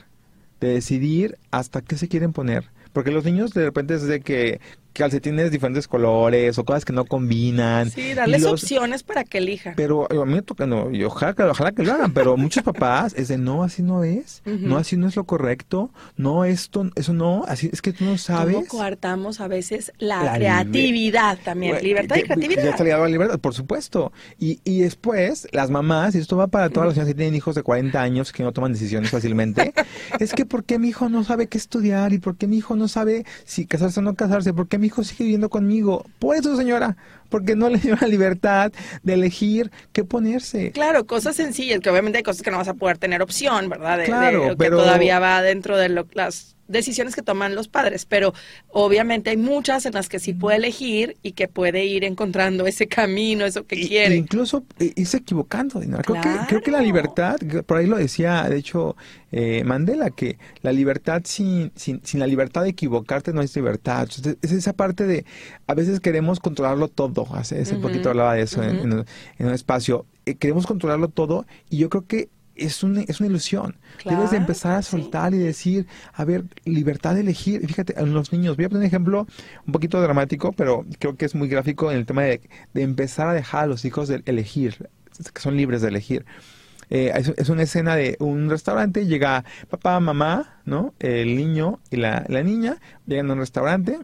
[0.59, 2.65] de decidir hasta qué se quieren poner.
[2.99, 4.59] Porque los niños de repente es de que
[4.93, 7.89] calcetines de diferentes colores o cosas que no combinan.
[7.91, 9.73] Sí, darles los- opciones para que elijan.
[9.75, 12.63] pero a mí me toca, no, y ojalá, que- ojalá que lo hagan, pero muchos
[12.63, 16.89] papás es de no, así no es, no, así no es lo correcto, no, esto,
[16.95, 18.55] eso no, así es que tú no sabes.
[18.55, 21.73] ¿Cómo coartamos a veces la, La creatividad también?
[21.73, 22.65] Bueno, libertad y ya- Ya creatividad.
[22.67, 24.11] está ligado a la libertad, por supuesto.
[24.37, 27.55] Y, y después, las mamás, y esto va para todas las señoras que tienen hijos
[27.55, 29.73] de 40 años que no toman decisiones fácilmente,
[30.19, 32.13] es que ¿por qué mi hijo no sabe qué estudiar?
[32.13, 34.53] ¿Y por qué mi hijo no sabe si casarse o no casarse?
[34.53, 36.05] ¿Por qué mi hijo sigue viviendo conmigo?
[36.19, 36.97] Por eso, señora,
[37.29, 38.71] porque no le dio la libertad
[39.03, 40.71] de elegir qué ponerse.
[40.71, 43.97] Claro, cosas sencillas, que obviamente hay cosas que no vas a poder tener opción, ¿verdad?
[43.97, 48.05] De, de- Claro, que todavía va dentro de lo- las decisiones que toman los padres,
[48.05, 48.31] pero
[48.67, 52.87] obviamente hay muchas en las que sí puede elegir y que puede ir encontrando ese
[52.87, 54.15] camino, eso que Y- quiere.
[54.15, 55.79] Incluso eh, irse equivocando.
[55.79, 56.03] Dinora.
[56.03, 58.95] Creo, que, creo que la libertad, por ahí lo decía, de hecho,
[59.31, 64.01] eh, Mandela, que la libertad sin, sin, sin la libertad de equivocarte no es libertad.
[64.03, 65.25] Entonces, es esa parte de,
[65.65, 67.18] a veces queremos controlarlo todo.
[67.33, 69.05] Hace, hace Ujú, poquito hablaba de eso en- un-
[69.37, 70.05] en un espacio.
[70.25, 73.77] Eh, queremos controlarlo todo y yo creo que es una, es una ilusión.
[74.05, 74.91] Debes de Claro, empezar a sí.
[74.91, 77.65] soltar y decir, a ver, libertad de elegir.
[77.65, 79.27] Fíjate, en los niños, voy a poner un ejemplo
[79.65, 82.41] un poquito dramático, pero creo que es muy gráfico en el tema de,
[82.73, 84.89] de empezar a dejar a los hijos de elegir,
[85.33, 86.25] que son libres de elegir.
[86.89, 90.93] eh, es, es una escena de un restaurante, llega papá, mamá, ¿no?
[90.99, 93.99] El niño y la, la niña llegan a un restaurante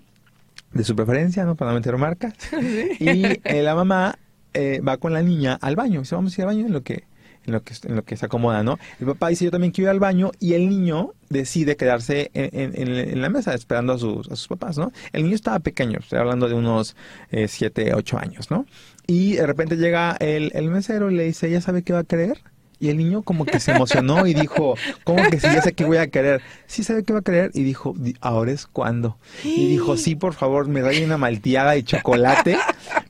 [0.75, 1.55] de su preferencia, ¿no?
[1.55, 2.33] Para no meter marcas.
[2.99, 4.19] Y eh, la mamá
[4.53, 6.01] eh, va con la niña al baño.
[6.01, 7.03] Dice, vamos a ir al baño en lo que
[7.47, 8.79] en lo que en lo que se acomoda, ¿no?
[8.99, 12.73] El papá dice, yo también quiero ir al baño y el niño decide quedarse en,
[12.75, 14.91] en- en- la mesa esperando a sus, a sus papás, ¿no?
[15.13, 16.95] El niño estaba pequeño, estoy hablando de unos
[17.31, 18.65] 7, 8 años, ¿no?
[19.05, 22.03] Y de repente llega el, el mesero y le dice, ¿ya sabe qué va a
[22.03, 22.39] querer?
[22.79, 25.85] Y el niño como que se emocionó y dijo, ¿cómo que sí, ya sé qué
[25.85, 26.41] voy a querer?
[26.67, 27.51] Sí sabe qué va a querer.
[27.53, 29.17] Y dijo, "Di- ahora es cuando.
[29.43, 32.57] Y dijo, sí, por favor, me trae una malteada de chocolate,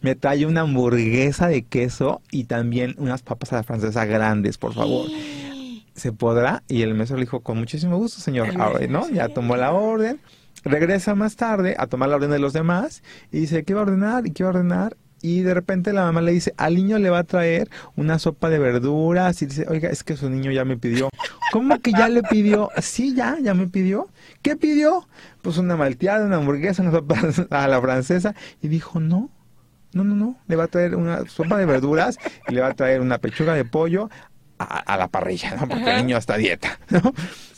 [0.01, 4.73] me trae una hamburguesa de queso y también unas papas a la francesa grandes, por
[4.73, 5.08] favor.
[5.95, 6.62] ¿Se podrá?
[6.67, 8.49] Y el mesero le dijo, con muchísimo gusto, señor.
[8.60, 9.10] Ahora, ¿no?
[9.10, 10.19] Ya tomó la orden.
[10.63, 13.84] Regresa más tarde a tomar la orden de los demás y dice, ¿qué va a
[13.84, 14.25] ordenar?
[14.28, 14.97] ¿Y qué va a ordenar?
[15.26, 18.48] Y de repente la mamá le dice, al niño le va a traer una sopa
[18.48, 19.42] de verduras.
[19.42, 21.10] Y dice, oiga, es que su niño ya me pidió.
[21.52, 22.70] ¿Cómo que ya le pidió?
[22.80, 24.08] Sí, ya, ya me pidió.
[24.44, 25.08] ¿Qué pidió?
[25.42, 27.16] Pues una malteada, una hamburguesa, una sopa
[27.50, 28.36] a la francesa.
[28.62, 29.32] Y dijo, no,
[29.94, 30.38] no, no, no.
[30.48, 33.56] Le va a traer una sopa de verduras y le va a traer una pechuga
[33.56, 34.12] de pollo
[34.60, 35.68] a, a la parrilla, ¿no?
[35.68, 37.02] Porque el niño está a dieta, ¿no?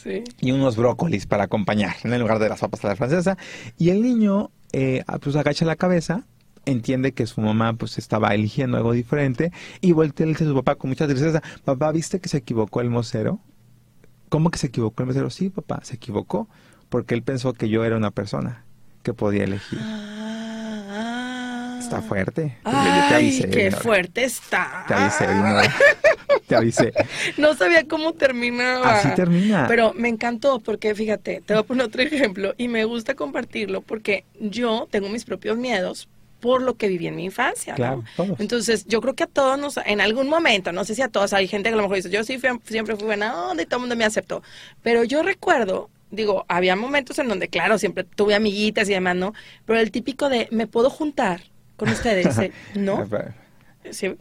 [0.02, 0.24] Sí.
[0.40, 2.14] y unos brócolis para acompañar ¿no?
[2.14, 3.38] en lugar de las papas a la francesa.
[3.78, 6.24] Y el niño eh, pues agacha la cabeza,
[6.68, 9.52] entiende que su mamá pues estaba eligiendo algo diferente
[9.82, 12.82] y voltea y dice a su papá con mucha tristeza, papá, ¿viste que se equivocó
[12.82, 13.40] el mocero?
[14.30, 15.30] ¿Cómo que se equivocó el mocero?
[15.30, 16.50] Sí, papá, se equivocó
[16.90, 18.66] porque él pensó que yo era una persona
[19.04, 19.80] que podía elegir.
[19.82, 20.18] Ah.
[21.80, 22.58] Está fuerte.
[22.66, 24.84] Yo te Ay, avisé, qué fuerte está.
[24.90, 25.26] Te avisé.
[26.48, 26.94] Te avisé.
[27.38, 29.00] No sabía cómo terminaba.
[29.00, 29.68] Así termina.
[29.70, 33.82] Pero me encantó porque, fíjate, te voy a poner otro ejemplo y me gusta compartirlo
[33.82, 37.74] porque yo tengo mis propios miedos por lo que viví en mi infancia.
[37.74, 37.78] ¿no?
[37.78, 38.40] Claro, todos.
[38.40, 41.34] Entonces, yo creo que a todos nos, en algún momento, no sé si a todos,
[41.34, 43.66] hay gente que a lo mejor dice, yo sí fui- siempre fui buena onda y
[43.66, 44.44] todo el mundo me aceptó.
[44.84, 49.34] Pero yo recuerdo, digo, había momentos en donde, claro, siempre tuve amiguitas y demás, ¿no?
[49.66, 51.42] Pero el típico de, ¿me puedo juntar
[51.76, 52.26] con ustedes?
[52.28, 52.98] Dice, no.
[53.92, 54.16] Sí.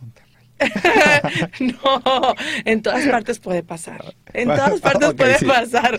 [1.60, 4.14] no, en todas partes puede pasar.
[4.32, 5.44] En todas partes puede sí.
[5.44, 5.98] pasar.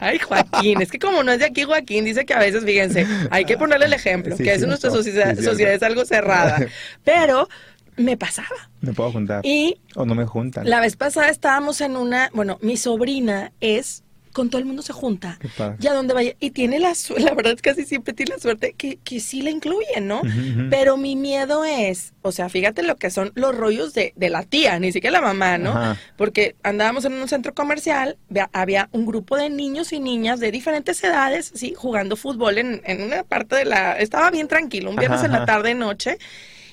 [0.00, 3.06] Ay, Joaquín, es que como no es de aquí, Joaquín dice que a veces, fíjense,
[3.30, 6.04] hay que ponerle el ejemplo, Sí, que es cierto, nuestra sí, sociedad, sociedad es algo
[6.04, 6.58] cerrada.
[7.04, 7.48] Pero
[7.96, 8.48] me pasaba.
[8.80, 9.40] Me puedo juntar.
[9.44, 10.68] Y O no me juntan.
[10.68, 14.92] la vez pasada estábamos en una, bueno, mi sobrina es, con todo el mundo se
[14.92, 15.38] junta.
[15.78, 16.34] Ya donde vaya.
[16.40, 19.20] Y tiene la suerte, la verdad es que casi siempre tiene la suerte que, que
[19.20, 20.22] sí la incluyen, ¿no?
[20.70, 24.42] Pero mi miedo es, o sea, fíjate lo que son los rollos de, de la
[24.42, 25.70] tía, ni siquiera la mamá, ¿no?
[25.70, 25.96] Ajá.
[26.16, 28.16] Porque andábamos en un centro comercial,
[28.52, 33.02] había un grupo de niños y niñas de diferentes edades, sí, jugando fútbol en, en
[33.02, 33.98] una parte de la...
[33.98, 36.18] Estaba bien tranquilo, un viernes Ajá, en la tarde, noche,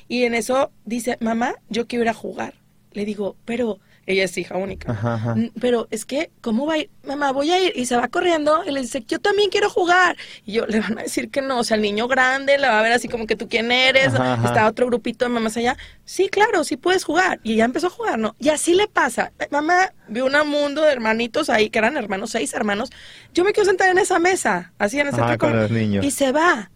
[0.08, 2.54] y en eso dice, mamá, yo quiero ir a jugar.
[2.94, 4.92] Le digo, pero ella es hija única.
[4.92, 5.36] Ajá, ajá.
[5.36, 6.90] "Mm, Pero es que, ¿cómo va a ir?
[7.06, 7.74] Mamá, voy a ir.
[7.76, 10.18] Y se va corriendo y le dice, yo también quiero jugar.
[10.46, 11.60] Y yo, le van a decir que no.
[11.60, 14.14] O sea, el niño grande le va a ver así como que tú quién eres.
[14.16, 14.48] Ajá.
[14.48, 15.78] Está otro grupito de mamás allá.
[16.06, 17.40] Sí, claro, sí puedes jugar.
[17.44, 18.36] Y ya empezó a jugar, ¿no?
[18.40, 19.32] Y así le pasa.
[19.40, 22.90] Eh, Mamá vio un mundo de hermanitos ahí, que eran hermanos, seis hermanos.
[23.34, 26.04] Yo me quiero sentar en esa mesa, así en centro con los niños.
[26.04, 26.72] Y se va.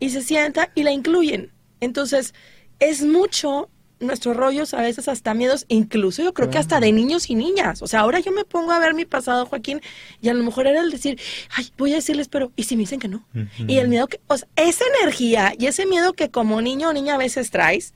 [0.00, 1.52] Y se sienta y la incluyen.
[1.80, 2.32] Entonces,
[2.80, 3.68] es mucho
[4.00, 7.82] nuestros rollos, a veces hasta miedos, incluso yo creo que hasta de niños y niñas.
[7.82, 9.80] O sea, ahora yo me pongo a ver mi pasado, Joaquín,
[10.20, 11.20] y a lo mejor era el decir,
[11.54, 13.24] ay, voy a decirles, pero, ¿y si me dicen que no?
[13.66, 16.92] Y el miedo que, o sea, esa energía y ese miedo que como niño o
[16.92, 17.94] niña a veces traes,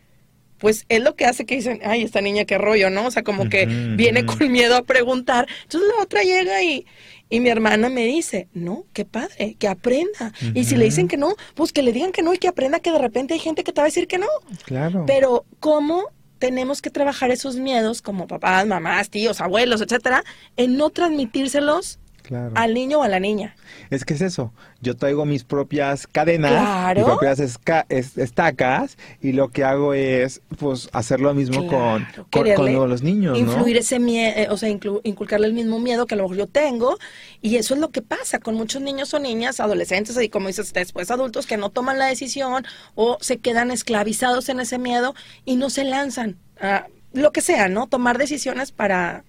[0.63, 3.07] pues es lo que hace que dicen, ay, esta niña qué rollo, ¿no?
[3.07, 5.49] O sea, como que viene con miedo a preguntar.
[5.65, 6.87] Entonces la otra llega y,
[7.33, 10.35] y mi hermana me dice, no, qué padre, que aprenda.
[10.53, 12.79] Y si le dicen que no, pues que le digan que no y que aprenda
[12.81, 14.27] que de repente hay gente que te va a decir que no.
[14.67, 15.05] Claro.
[15.07, 20.25] Pero ¿cómo tenemos que trabajar esos miedos como papás, mamás, tíos, abuelos, etcétera,
[20.59, 22.53] en no transmitírselos claro.
[22.55, 23.55] al niño o a la niña?
[23.91, 24.53] Es que es eso.
[24.81, 27.01] Yo traigo mis propias cadenas, Claro.
[27.01, 32.55] mis propias esca- estacas, y lo que hago es, pues, hacer lo mismo con, Claro,
[32.57, 33.81] con, los niños, Influir ¿no?
[33.81, 36.99] ese miedo, o sea, inculcarle el mismo miedo que a lo mejor yo tengo.
[37.41, 40.73] Y eso es lo que pasa con muchos niños o niñas, adolescentes y como dices,
[40.73, 45.57] después adultos que no toman la decisión o se quedan esclavizados en ese miedo y
[45.57, 47.87] no se lanzan a lo que sea, ¿no?
[47.89, 49.25] Tomar decisiones para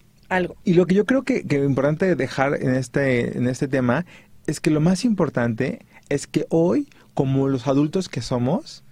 [0.64, 4.06] Y lo que yo creo que, que es importante dejar en este, en este tema
[4.48, 8.83] es que lo más importante es que hoy, como los adultos que somos,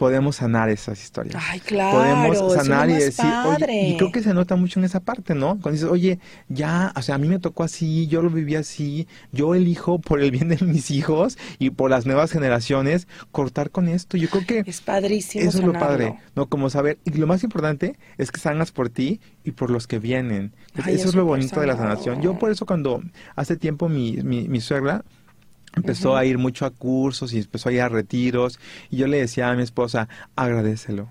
[0.00, 1.44] podemos sanar esas historias.
[1.46, 1.98] Ay, claro.
[1.98, 5.58] podemos sanar y decir, oye, y creo que se nota mucho en esa parte, ¿no?
[5.60, 9.06] Cuando dices, oye, ya, o sea, a mí me tocó así, yo lo viví así,
[9.30, 13.88] yo elijo por el bien de mis hijos y por las nuevas generaciones cortar con
[13.88, 14.16] esto.
[14.16, 16.48] Yo creo que Es padrísimo eso es lo padre, ¿no?
[16.48, 19.98] Como saber, y lo más importante es que sanas por ti y por los que
[19.98, 20.54] vienen.
[20.82, 22.22] Ay, eso es es lo bonito de la sanación.
[22.22, 23.02] Yo por eso cuando
[23.36, 25.04] hace tiempo mi, mi, mi suegra
[25.76, 28.58] empezó a ir mucho a cursos y empezó a ir a retiros
[28.90, 31.08] y yo le decía a mi esposa, agradecelo.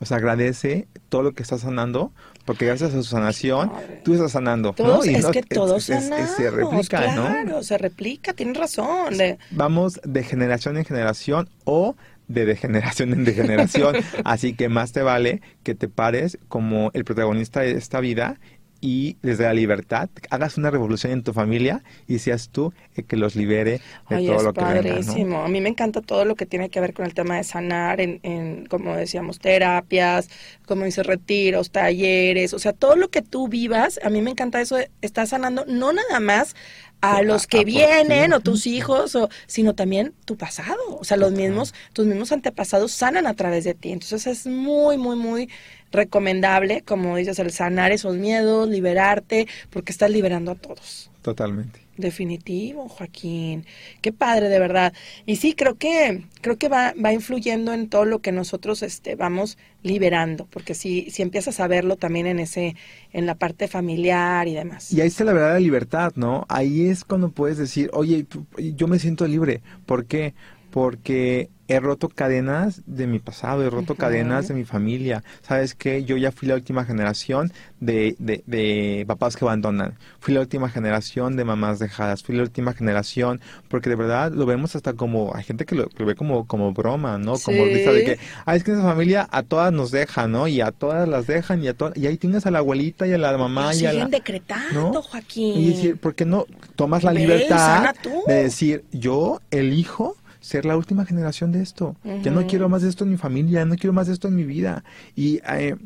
[0.00, 2.12] O sea, agradece todo lo que estás sanando,
[2.44, 3.72] porque gracias a su sanación,
[4.04, 4.74] tú estás sanando.
[4.78, 5.04] ¿no?
[5.04, 7.22] Y es no- que todos es- sanamos, se replica, ¿no?
[7.26, 9.16] claro, se replica, tienes razón.
[9.16, 11.94] de- vamos de generación en generación o
[12.26, 13.94] de degeneración en degeneración.
[14.24, 18.38] Así que más te vale que te pares como el protagonista de esta vida
[18.84, 23.16] y desde la libertad hagas una revolución en tu familia y seas tú el que
[23.16, 25.14] los libere de Ay, todo es lo que venga, ¿no?
[25.14, 25.42] padrísimo.
[25.42, 28.02] A mí me encanta todo lo que tiene que ver con el tema de sanar,
[28.02, 30.28] en, en, como decíamos, terapias,
[30.66, 34.60] como dice, retiros, talleres, o sea, todo lo que tú vivas, a mí me encanta
[34.60, 36.54] eso, de estar sanando, no nada más
[37.00, 38.36] a los a que vienen ti.
[38.36, 42.92] o tus hijos, o, sino también tu pasado, o sea, los mismos, tus mismos antepasados
[42.92, 43.92] sanan a través de ti.
[43.92, 45.48] Entonces es muy, muy, muy
[45.94, 51.10] recomendable, como dices, el sanar esos miedos, liberarte, porque estás liberando a todos.
[51.22, 51.80] Totalmente.
[51.96, 53.64] Definitivo, Joaquín.
[54.02, 54.92] Qué padre, de verdad.
[55.26, 59.14] Y sí, creo que, creo que va, va influyendo en todo lo que nosotros este,
[59.14, 62.74] vamos liberando, porque si, si empiezas a verlo también en ese,
[63.12, 64.92] en la parte familiar y demás.
[64.92, 66.46] Y ahí está la verdadera libertad, ¿no?
[66.48, 68.26] Ahí es cuando puedes decir, oye,
[68.58, 69.62] yo me siento libre.
[69.86, 70.34] ¿Por qué?
[70.70, 75.22] Porque he roto cadenas de mi pasado, he roto cadenas de mi familia.
[75.42, 76.04] ¿Sabes qué?
[76.04, 79.94] Yo ya fui la última generación de, de, de papás que abandonan.
[80.20, 82.22] Fui la última generación de mamás dejadas.
[82.22, 85.88] Fui la última generación, porque de verdad lo vemos hasta como, hay gente que lo,
[85.98, 87.38] ve como, como broma, ¿no?
[87.38, 87.74] Como Sí.
[87.74, 90.48] risa de que, ah, es que esa familia a todas nos deja, ¿no?
[90.48, 93.12] Y a todas las dejan y a todas, y ahí tienes a la abuelita y
[93.12, 94.06] a la mamá Lo y a siguen la...
[94.18, 95.02] decretando, ¿no?
[95.02, 95.58] Joaquín.
[95.58, 96.46] Y decir, ¿por qué no
[96.76, 97.94] tomas la libertad
[98.26, 101.96] de decir, yo elijo ser la última generación de esto?
[102.22, 104.28] Ya no quiero más de esto en mi familia, ya no quiero más de esto
[104.28, 104.84] en mi vida.
[105.16, 105.76] Y eh,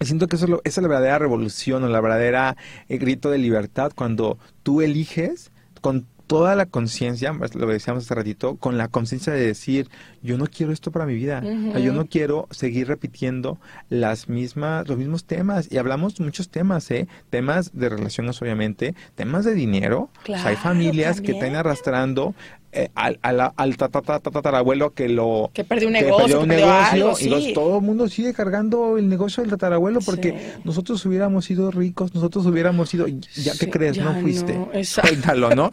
[0.00, 2.56] siento que eso es lo- esa es la verdadera revolución o la verdadera
[2.88, 8.14] eh, grito de libertad cuando tú eliges con toda la conciencia, pues, lo decíamos hace
[8.14, 9.88] ratito, con la conciencia de decir,
[10.22, 11.38] yo no quiero esto para mi vida,
[11.70, 13.58] O sea, yo no quiero seguir repitiendo
[13.88, 17.08] las mismas, los mismos temas, y hablamos muchos temas, ¿eh?
[17.30, 22.34] Temas de relaciones, obviamente, temas de dinero, O sea, hay Claro, familias que están arrastrando
[22.72, 25.50] eh, al, al, al tata- tata- tatarabuelo que lo...
[25.54, 28.08] Que perdió un negocio, perdió que un perdió negocio, algo, y los- todo el mundo
[28.08, 30.60] sigue cargando el negocio del tatarabuelo porque Sí.
[30.64, 33.06] nosotros hubiéramos sido ricos, nosotros hubiéramos sido...
[33.08, 33.96] ¿Ya Sí, crees?
[33.96, 34.54] ya no fuiste.
[34.54, 34.68] no.
[34.84, 35.70] Suéltalo, ¿no?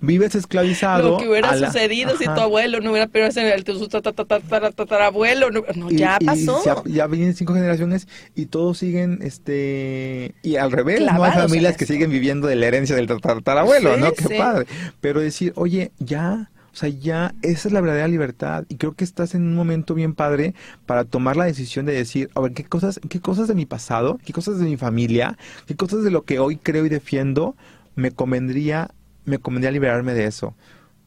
[0.00, 1.10] Vives esclavizado.
[1.10, 4.70] Lo que hubiera la- sucedido si tu abuelo no hubiera perdido su tata- tata- tata-
[4.72, 5.50] tatarabuelo.
[5.50, 6.62] No, no, Y- ya y pasó.
[6.64, 11.76] Ya, ya vienen cinco generaciones y todos siguen, este, y al revés, no hay familias
[11.76, 14.12] que siguen viviendo de la herencia del tatarabuelo, ¿no?
[14.12, 14.66] Qué padre.
[15.00, 16.37] Pero decir, oye, ya,
[16.78, 18.64] sea, ya, esa es la verdadera libertad.
[18.68, 20.54] Y creo que estás en un momento bien padre
[20.86, 24.18] para tomar la decisión de decir, a ver, qué cosas, qué cosas de mi pasado,
[24.24, 25.36] qué cosas de mi familia,
[25.66, 27.56] qué cosas de lo que hoy creo y defiendo,
[27.96, 28.90] me convendría,
[29.24, 30.54] me convendría liberarme de eso.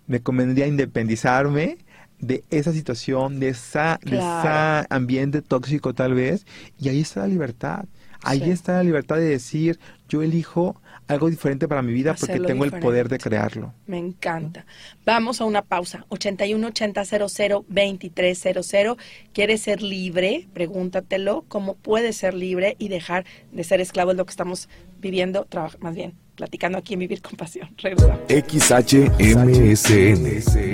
[0.08, 1.78] Me convendría independizarme
[2.20, 6.46] de esa situación, de esa, de ese ambiente tóxico tal vez,
[6.78, 7.86] y ahí está la libertad.
[8.24, 8.52] Ahí Sí.
[8.52, 12.72] está la libertad de decir, yo elijo algo diferente para mi vida porque tengo el
[12.80, 13.74] poder de crearlo.
[13.86, 14.66] Me encanta.
[15.06, 16.06] Vamos a una pausa.
[16.10, 18.98] 81 80 00 2300.
[19.34, 20.48] ¿Quieres ser libre?
[20.54, 21.46] Pregúntatelo.
[21.48, 24.12] ¿Cómo puedes ser libre y dejar de ser esclavo?
[24.12, 25.48] Es lo que estamos viviendo,
[25.80, 27.70] más bien, platicando aquí en Vivir con Pasión.
[27.78, 28.20] Regresamos.
[28.30, 29.24] XHMSN,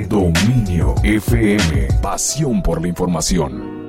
[0.09, 3.86] Dominio FM, pasión por la información.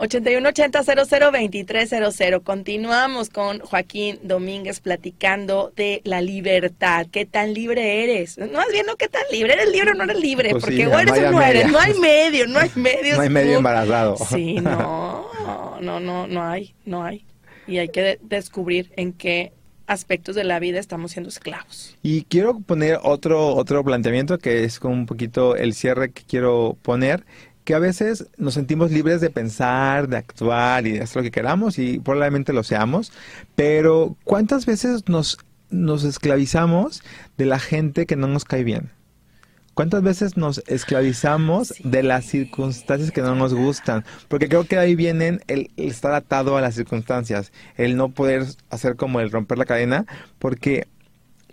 [0.00, 2.42] 81 80 00 2300.
[2.44, 7.06] Continuamos con Joaquín Domínguez platicando de la libertad.
[7.10, 8.38] ¿Qué tan libre eres?
[8.38, 9.54] No, más bien, no qué tan libre.
[9.54, 10.50] ¿Eres libre o no eres libre?
[10.50, 11.72] Pues sí, Porque o la eres malla o no eres.
[11.72, 12.98] No hay medio, no hay medio.
[13.16, 14.16] No hay medio embarazado.
[14.16, 15.26] Sí, no,
[15.80, 17.24] no, no, no hay, no hay.
[17.66, 19.52] Y hay que de- descubrir en qué
[19.88, 21.96] aspectos de la vida estamos siendo esclavos.
[22.02, 26.76] Y quiero poner otro, otro planteamiento que es como un poquito el cierre que quiero
[26.82, 27.24] poner,
[27.68, 31.30] que a veces nos sentimos libres de pensar, de actuar y de hacer lo que
[31.30, 33.12] queramos y probablemente lo seamos,
[33.56, 35.36] pero ¿cuántas veces nos,
[35.68, 37.02] nos esclavizamos
[37.36, 38.90] de la gente que no nos cae bien?
[39.74, 41.82] ¿Cuántas veces nos esclavizamos Sí.
[41.84, 44.02] de las circunstancias que no nos gustan?
[44.28, 48.46] Porque creo que ahí vienen el, el estar atado a las circunstancias, el no poder
[48.70, 50.06] hacer como el romper la cadena,
[50.38, 50.88] porque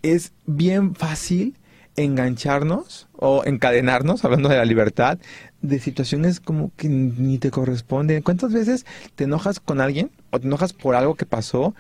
[0.02, 1.58] es bien fácil
[1.98, 5.18] engancharnos o encadenarnos, hablando de la libertad,
[5.68, 8.22] de situaciones como que ni te corresponden.
[8.22, 11.76] ¿Cuántas veces te enojas con alguien o te enojas por algo que pasó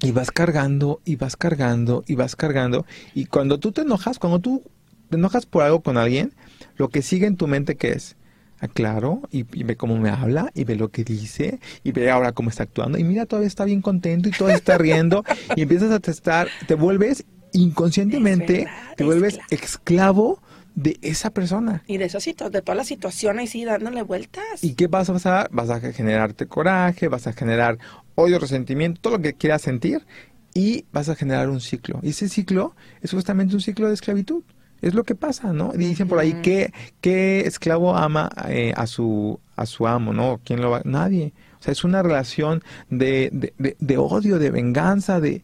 [0.00, 2.86] y vas cargando y vas cargando y vas cargando?
[3.14, 4.62] Y cuando tú te enojas, cuando tú
[5.10, 6.32] te enojas por algo con alguien,
[6.76, 8.16] lo que sigue en tu mente que es,
[8.58, 12.32] aclaro y, y, ve cómo me habla y ve lo que dice y ve ahora
[12.32, 15.92] cómo está actuando y mira todavía está bien contento y todo está riendo y empiezas
[15.92, 19.60] a testar, te vuelves inconscientemente, verdad, te vuelves esclavo.
[19.60, 20.42] esclavo
[20.76, 21.82] de esa persona.
[21.88, 24.62] Y de to- de toda la situación ahí sí dándole vueltas.
[24.62, 25.48] ¿Y qué vas a pasar?
[25.50, 27.78] Vas a generarte coraje, vas a generar
[28.14, 30.06] odio, resentimiento, todo lo que quieras sentir
[30.54, 31.98] y vas a generar un ciclo.
[32.02, 34.42] Y ese ciclo es justamente un ciclo de esclavitud.
[34.82, 35.72] Es lo que pasa, ¿no?
[35.74, 40.38] Y dicen por ahí que qué esclavo ama eh, a su a su amo, ¿no?
[40.44, 40.82] ¿Quién lo va?
[40.84, 41.32] Nadie.
[41.58, 45.42] O sea, es una relación de, de, de- de odio, de venganza, de,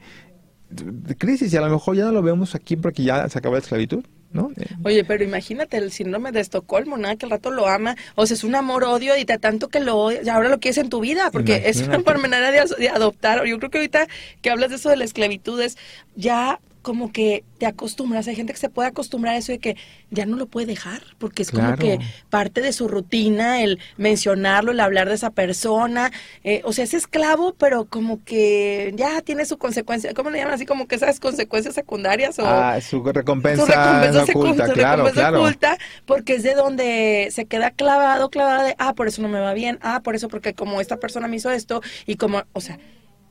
[0.68, 1.50] de- de crisis.
[1.50, 4.04] Y a lo mejor ya no lo vemos aquí porque ya se acabó la esclavitud,
[4.32, 4.50] ¿no?
[4.84, 8.34] Oye, pero imagínate el síndrome de Estocolmo, nada que al rato lo ama, o sea,
[8.34, 11.00] es un amor-odio y te tanto que lo odias, y ahora lo quieres en tu
[11.00, 13.44] vida, porque es una manera de, de adoptar.
[13.44, 14.06] Yo creo que ahorita
[14.40, 15.76] que hablas de eso de la esclavitud es
[16.16, 19.76] ya como que te acostumbras, hay gente que se puede acostumbrar a eso de que
[20.10, 24.72] ya no lo puede dejar, porque es como que parte de su rutina el mencionarlo,
[24.72, 26.10] el hablar de esa persona,
[26.42, 30.54] eh, o sea, es esclavo, pero como que ya tiene su consecuencia, ¿cómo le llaman
[30.54, 30.66] así?
[30.66, 32.46] Como que esas consecuencias secundarias o...
[32.46, 35.40] ah, su recompensa, Su recompensa oculta, su claro, recompensa claro.
[35.42, 39.38] oculta, porque es de donde se queda clavado, clavada de, ah, por eso no me
[39.38, 42.60] va bien, ah, por eso porque como esta persona me hizo esto y como, o
[42.60, 42.78] sea,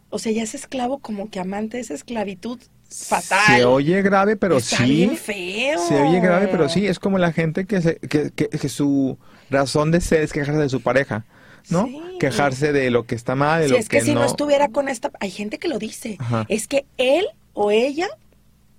[0.10, 2.60] o sea, ya es esclavo como que amante de esa esclavitud
[2.92, 3.40] fatal.
[3.48, 4.84] Se oye grave, pero Está sí.
[4.86, 5.80] bien feo.
[5.88, 6.88] Se oye grave, pero sí.
[6.88, 9.18] Es como la gente que, se, que, que, que su
[9.50, 11.26] razón de ser es quejarse de su pareja,
[11.70, 11.86] ¿no?
[11.86, 12.02] Sí.
[12.20, 14.22] Quejarse de lo que está mal, de Si lo es que, si no.
[14.22, 14.26] no.
[14.26, 16.46] estuviera con esta, hay gente que lo dice, Ajá.
[16.50, 18.08] es que él o ella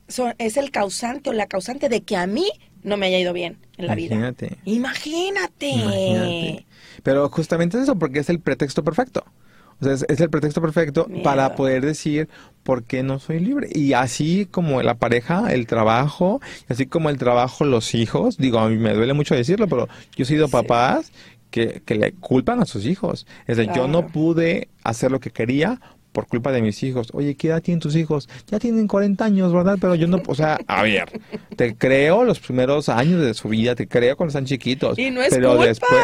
[0.08, 2.46] son- es el causante o la causante de que a mí
[2.82, 4.14] no me haya ido bien en la vida.
[4.14, 4.58] Imagínate.
[4.64, 6.66] Imagínate.
[7.02, 9.24] Pero justamente es eso, porque es el pretexto perfecto.
[9.82, 12.28] O sea, es, es el pretexto perfecto para poder decir
[12.62, 13.68] por qué no soy libre.
[13.74, 18.38] Y así como la pareja, el trabajo, así como el trabajo, los hijos.
[18.38, 20.52] Digo, a mí me duele mucho decirlo, pero yo he sido Sí.
[20.52, 21.12] papás
[21.50, 23.26] que, que le culpan a sus hijos.
[23.46, 25.80] Es decir, yo no pude hacer lo que quería
[26.12, 27.08] por culpa de mis hijos.
[27.12, 28.28] Oye, ¿qué edad tienen tus hijos?
[28.46, 29.78] Ya tienen 40 años, ¿verdad?
[29.80, 31.20] Pero yo no, o sea, a ver,
[31.56, 34.98] te creo los primeros años de su vida, te creo cuando están chiquitos.
[34.98, 35.66] Y no es pero culpa.
[35.66, 36.00] después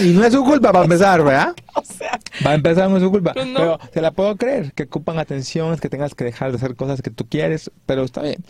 [0.00, 1.54] y no es su culpa para empezar, ¿verdad?
[1.74, 3.32] O sea, Va a empezar no es su culpa.
[3.32, 3.58] Pues no.
[3.58, 7.00] Pero te la puedo creer, que ocupan atención, que tengas que dejar de hacer cosas
[7.00, 8.44] que tú quieres, pero está bien.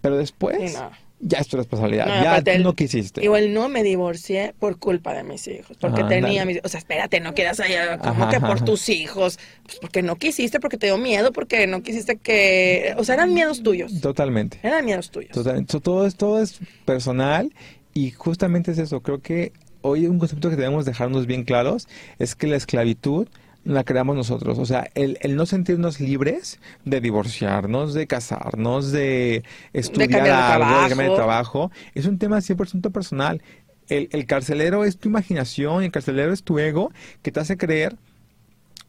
[0.00, 0.90] Pero después, Sí, no.
[1.20, 2.06] Ya es tu responsabilidad.
[2.06, 3.24] No, ya aparte tú el- no quisiste.
[3.24, 7.20] Igual no me divorcié por culpa de mis hijos, porque tenía mis O sea, espérate,
[7.20, 8.64] no quedas allá como Ajá, que por ajá.
[8.64, 12.94] tus hijos, pues porque no quisiste, porque te dio miedo, porque no quisiste que...
[12.98, 14.00] O sea, eran miedos tuyos.
[14.00, 14.58] Totalmente.
[14.62, 15.32] Eran miedos tuyos.
[15.32, 15.80] Totalmente.
[15.80, 17.52] Todo es, todo es personal
[17.94, 19.00] y justamente es eso.
[19.00, 21.88] Creo que hoy un concepto que debemos dejarnos bien claros
[22.18, 23.28] es que la esclavitud
[23.64, 24.58] la creamos nosotros.
[24.58, 30.42] O sea, el, el no sentirnos libres de divorciarnos, de casarnos, de estudiar cambiar de
[30.52, 31.70] algo, de cambiar de trabajo.
[31.94, 33.42] es un tema 100% personal.
[33.88, 36.92] El, el carcelero es tu imaginación, el carcelero es tu ego
[37.22, 37.96] que te hace creer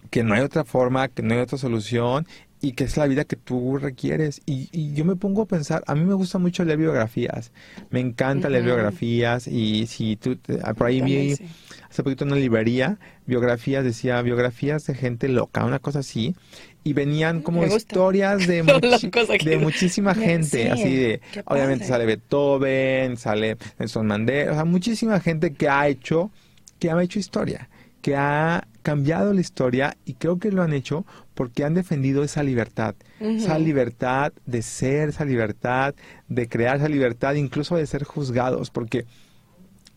[0.09, 2.25] que no hay otra forma, que no hay otra solución
[2.61, 4.41] y que es la vida que tú requieres.
[4.45, 7.51] Y, y yo me pongo a pensar, a mí me gusta mucho leer biografías,
[7.89, 11.45] me encanta leer biografías y si tú, te- por ahí vi sí.
[11.89, 16.35] Hace poquito en una librería, biografías, decía biografías de gente loca, una cosa así,
[16.83, 17.77] y venían como Me gusta.
[17.93, 21.87] historias de, muchi- muchísima gente, sí, así de, obviamente padre.
[21.87, 26.31] sale Beethoven, sale Nelson Mandela, o sea, muchísima gente que ha hecho,
[26.79, 27.69] que ha hecho historia,
[28.01, 32.43] que ha cambiado la historia y creo que lo han hecho porque han defendido esa
[32.43, 35.95] libertad, esa libertad de ser, esa libertad
[36.27, 39.05] de crear, esa libertad incluso de ser juzgados, porque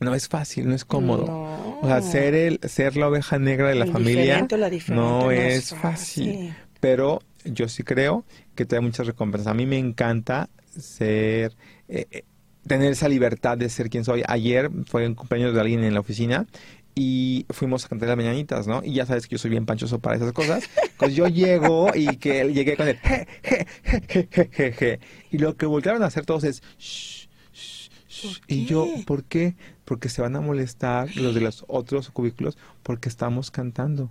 [0.03, 1.27] no es fácil, no es cómodo.
[1.27, 1.79] No.
[1.81, 5.31] O sea, ser el, ser la oveja negra de la El familia la no, no
[5.31, 5.81] es fácil.
[5.81, 6.55] fácil.
[6.81, 8.25] Pero yo sí creo
[8.55, 9.49] que trae muchas recompensas.
[9.49, 10.49] A mí me encanta
[10.79, 11.53] ser,
[11.89, 12.25] eh, eh,
[12.67, 14.23] tener esa libertad de ser quien soy.
[14.27, 16.47] Ayer fue un cumpleaños de alguien en la oficina
[16.95, 18.83] y fuimos a cantar las mañanitas, ¿no?
[18.85, 20.69] Y ya sabes que yo soy bien panchoso para esas cosas.
[20.99, 23.67] Pues yo llego y que llegué con el je, je,
[24.09, 25.01] je, je, je, je.
[25.31, 27.22] Y lo que voltearon a hacer todos es shh,
[28.23, 28.41] shh, shh.
[28.41, 28.87] ¿Por Y yo?
[29.07, 29.57] ¿por qué?
[29.85, 34.11] Porque se van a molestar los de los otros cubículos porque estamos cantando.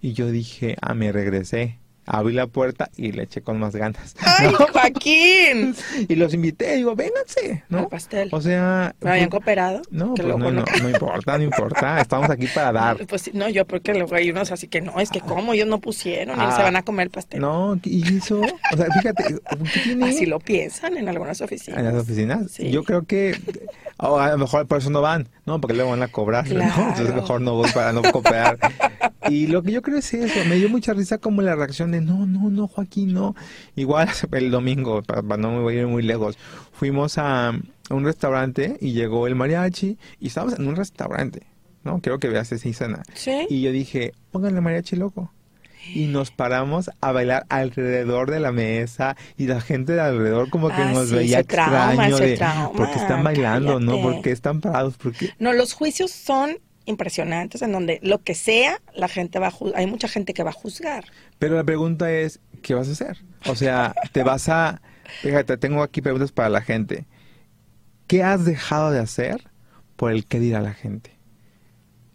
[0.00, 1.78] Y yo dije, ah, me regresé.
[2.08, 4.16] Abrí la puerta y le eché con más ganas.
[4.20, 4.66] ¡Ay, ¿no?
[4.72, 5.74] Joaquín!
[6.08, 7.80] Y los invité, digo, vénganse, ¿no?
[7.80, 8.28] Al pastel.
[8.32, 8.94] O sea...
[9.00, 9.82] ¿Me habían pues, cooperado?
[9.90, 12.00] No, pues luego no, no, no importa, no importa.
[12.00, 13.06] Estamos aquí para dar.
[13.06, 15.80] Pues no, yo porque luego hay unos así que no, es que como ellos no
[15.80, 16.54] pusieron y Ah.
[16.56, 17.40] se van a comer el pastel.
[17.40, 19.24] No, y eso, o sea, fíjate,
[19.72, 20.08] ¿qué tiene?
[20.08, 21.78] Así lo piensan en algunas oficinas.
[21.80, 22.50] En las oficinas.
[22.50, 22.70] Sí.
[22.70, 23.38] Yo creo que
[23.98, 25.60] o a lo mejor por eso no van, ¿no?
[25.60, 26.54] Porque luego van a cobrar, ¿no?
[26.54, 26.88] Claro.
[26.90, 28.58] Entonces mejor no voy para no cooperar.
[29.28, 31.97] Y lo que yo creo es eso, me dio mucha risa como la reacción de
[32.00, 33.34] no, no, no, Joaquín, no.
[33.76, 36.38] Igual el domingo, para, para no me voy a ir muy lejos,
[36.72, 41.46] fuimos a, a un restaurante y llegó el mariachi y estábamos en un restaurante,
[41.84, 42.00] ¿no?
[42.00, 43.02] Creo que veas esa escena.
[43.14, 43.46] Sí.
[43.48, 45.32] Y yo dije, pónganle mariachi loco.
[45.94, 50.68] Y nos paramos a bailar alrededor de la mesa y la gente de alrededor como
[50.68, 53.92] que Ah, nos sí, veía trauma, extraño de trauma, por qué están bailando, ¿no?
[53.92, 54.12] cállate.
[54.12, 54.98] ¿Por qué están parados?
[54.98, 55.30] ¿Por qué?
[55.38, 59.86] No, los juicios son impresionantes en donde lo que sea, la gente va a hay
[59.86, 61.04] mucha gente que va a juzgar.
[61.38, 63.18] Pero la pregunta es, ¿qué vas a hacer?
[63.46, 64.80] O sea, te vas a...
[65.22, 67.06] Fíjate, tengo aquí preguntas para la gente.
[68.06, 69.42] ¿Qué has dejado de hacer
[69.96, 71.12] por el qué dirá la gente?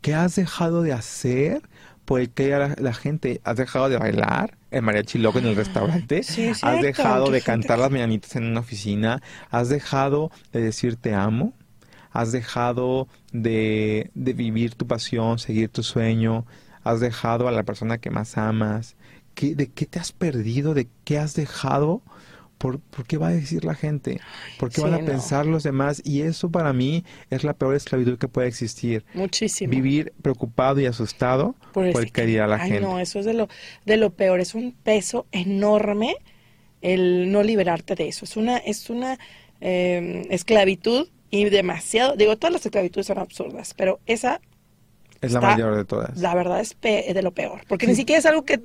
[0.01, 1.61] ¿Qué has dejado de hacer
[2.05, 3.39] por el qué dirá la, la gente?
[3.43, 6.19] ¿Has dejado de bailar el mariachi loco en el restaurante?
[6.19, 9.21] Ah, sí, es ¿Has cierto, dejado de cantar que- las mañanitas en una oficina?
[9.49, 11.53] ¿Has dejado de decir te amo?
[12.13, 16.45] ¿Has dejado de, de vivir tu pasión, seguir tu sueño?
[16.83, 18.95] ¿Has dejado a la persona que más amas?
[19.35, 20.73] ¿Qué, ¿De qué te has perdido?
[20.75, 22.03] ¿De qué has dejado?
[22.57, 24.21] ¿Por, por qué va a decir la gente?
[24.57, 25.05] ¿Por qué Sí, van a no.
[25.05, 26.01] pensar los demás?
[26.05, 29.05] Y eso para mí es la peor esclavitud que puede existir.
[29.13, 29.71] Muchísimo.
[29.71, 31.55] Vivir preocupado y asustado
[31.91, 32.81] por el que dirá la Ay, gente.
[32.81, 33.49] no, eso es de lo,
[33.85, 34.39] de lo peor.
[34.39, 36.15] Es un peso enorme
[36.81, 38.25] el no liberarte de eso.
[38.25, 39.19] Es una, es una
[39.61, 42.15] eh, esclavitud y demasiado.
[42.15, 44.39] Digo, todas las esclavitudes son absurdas, pero esa,
[45.19, 46.15] es la está- mayor de todas.
[46.19, 47.61] la verdad, es pe- de lo peor.
[47.67, 48.59] Porque ni siquiera es algo que,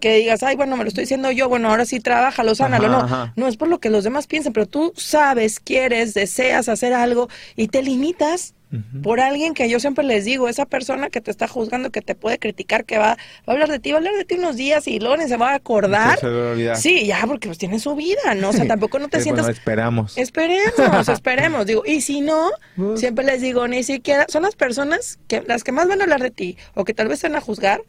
[0.00, 2.86] que digas, ay, bueno, me lo estoy diciendo yo, bueno, ahora sí trabájalo, sánalo.
[2.86, 3.32] Ajá, No, ajá.
[3.36, 7.28] no es por lo que los demás piensen, pero tú sabes, quieres, deseas hacer algo
[7.56, 8.54] y te limitas
[9.04, 12.16] Por alguien que yo siempre les digo, esa persona que te está juzgando, que te
[12.16, 14.56] puede criticar, que va, va a hablar de ti, va a hablar de ti unos
[14.56, 16.18] días y luego ni se va a acordar.
[16.24, 16.76] Va a.
[16.76, 18.48] Sí, ya, porque pues tiene su vida, ¿no?
[18.48, 19.44] O sea, tampoco no te Eh, sientas...
[19.44, 20.18] Bueno, esperamos.
[20.18, 21.66] Esperemos, esperemos.
[21.66, 25.62] Digo, y si no, Pues- siempre les digo, ni siquiera, son las personas que, las
[25.62, 27.80] que más van a hablar de ti, o que tal vez te van a juzgar,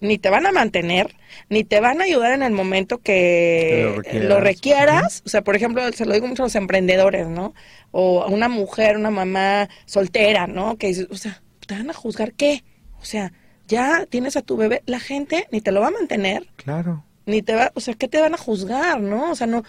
[0.00, 1.14] ni te van a mantener,
[1.48, 4.42] ni te van a ayudar en el momento que lo lo requieras.
[4.42, 5.22] requieras.
[5.26, 7.54] O sea, por ejemplo, se lo digo mucho a los emprendedores, ¿no?
[7.90, 10.76] O a una mujer, una mamá soltera, ¿no?
[10.76, 12.64] Que dices, o sea, ¿te van a juzgar qué?
[13.00, 13.32] O sea,
[13.68, 17.04] ya tienes a tu bebé, la gente ni te lo va a mantener, Claro.
[17.26, 19.30] ni te va, o sea, ¿qué te van a juzgar, no?
[19.30, 19.62] O sea, no,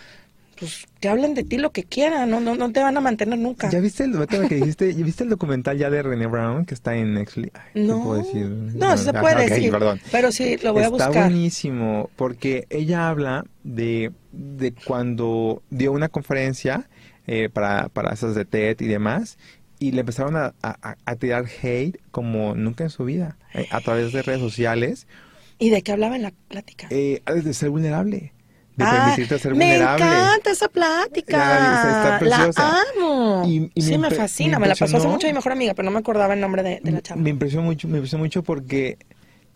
[0.62, 3.40] pues que hablen de ti lo que quieran, no, no, no te van a mantener
[3.40, 3.70] nunca.
[3.72, 6.76] ¿Ya viste el, ahorita que dijiste, ¿ya viste el documental ya de René Brown que
[6.76, 7.52] está en Netflix?
[7.56, 8.46] Ay, ¿qué No, puedo decir?
[8.48, 10.00] no, se Ah, puede decir, perdón.
[10.12, 11.24] pero sí, lo voy a Está buscar.
[11.26, 16.88] buenísimo porque ella habla de, de cuando dio una conferencia
[17.28, 19.38] eh, para, para esas de TED y demás
[19.80, 23.82] y le empezaron a, a- a tirar hate como nunca en su vida eh, a
[23.82, 25.08] través de redes sociales
[25.60, 26.88] ¿Y de qué hablaba en la plática?
[26.90, 28.34] eh, de ser vulnerable,
[28.76, 30.06] de Ah, permitirte ser me vulnerable.
[30.06, 31.38] encanta esa plática.
[31.38, 32.20] La-.
[32.22, 33.44] La amo.
[33.46, 34.58] Y- y sí, me me, fascina.
[34.60, 36.64] me Me, la pasó hace mucho mi mejor amiga, pero no me acordaba el nombre
[36.64, 37.22] de, de la chava.
[37.22, 38.98] Me impresionó mucho, me impresionó mucho porque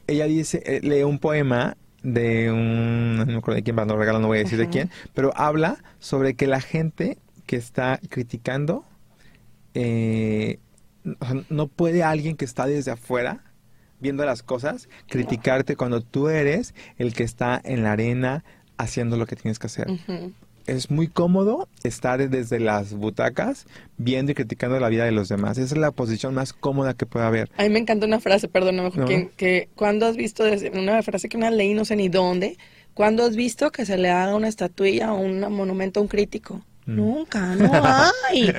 [0.08, 3.98] ella dice, eh, lee un poema de un, no me acuerdo de quién, para no
[3.98, 8.00] regalo, no voy a decir de quién, pero habla sobre que la gente que está
[8.10, 8.86] criticando,
[9.74, 10.60] eh,
[11.50, 13.42] no puede alguien que está desde afuera
[14.00, 18.44] viendo las cosas criticarte cuando tú eres el que está en la arena
[18.78, 19.88] haciendo lo que tienes que hacer.
[20.68, 23.68] Es muy cómodo estar desde las butacas
[23.98, 25.58] viendo y criticando la vida de los demás.
[25.58, 27.52] Esa es la posición más cómoda que puede haber.
[27.58, 28.96] A mí me encanta una frase, perdóname, No.
[28.96, 32.58] Joaquín, que cuando has visto, una frase que una leí no sé ni dónde,
[32.96, 36.64] cuando has visto que se le haga una estatuilla o un monumento a un crítico?
[36.86, 36.96] Mm.
[36.96, 37.72] Nunca, no
[38.30, 38.54] hay.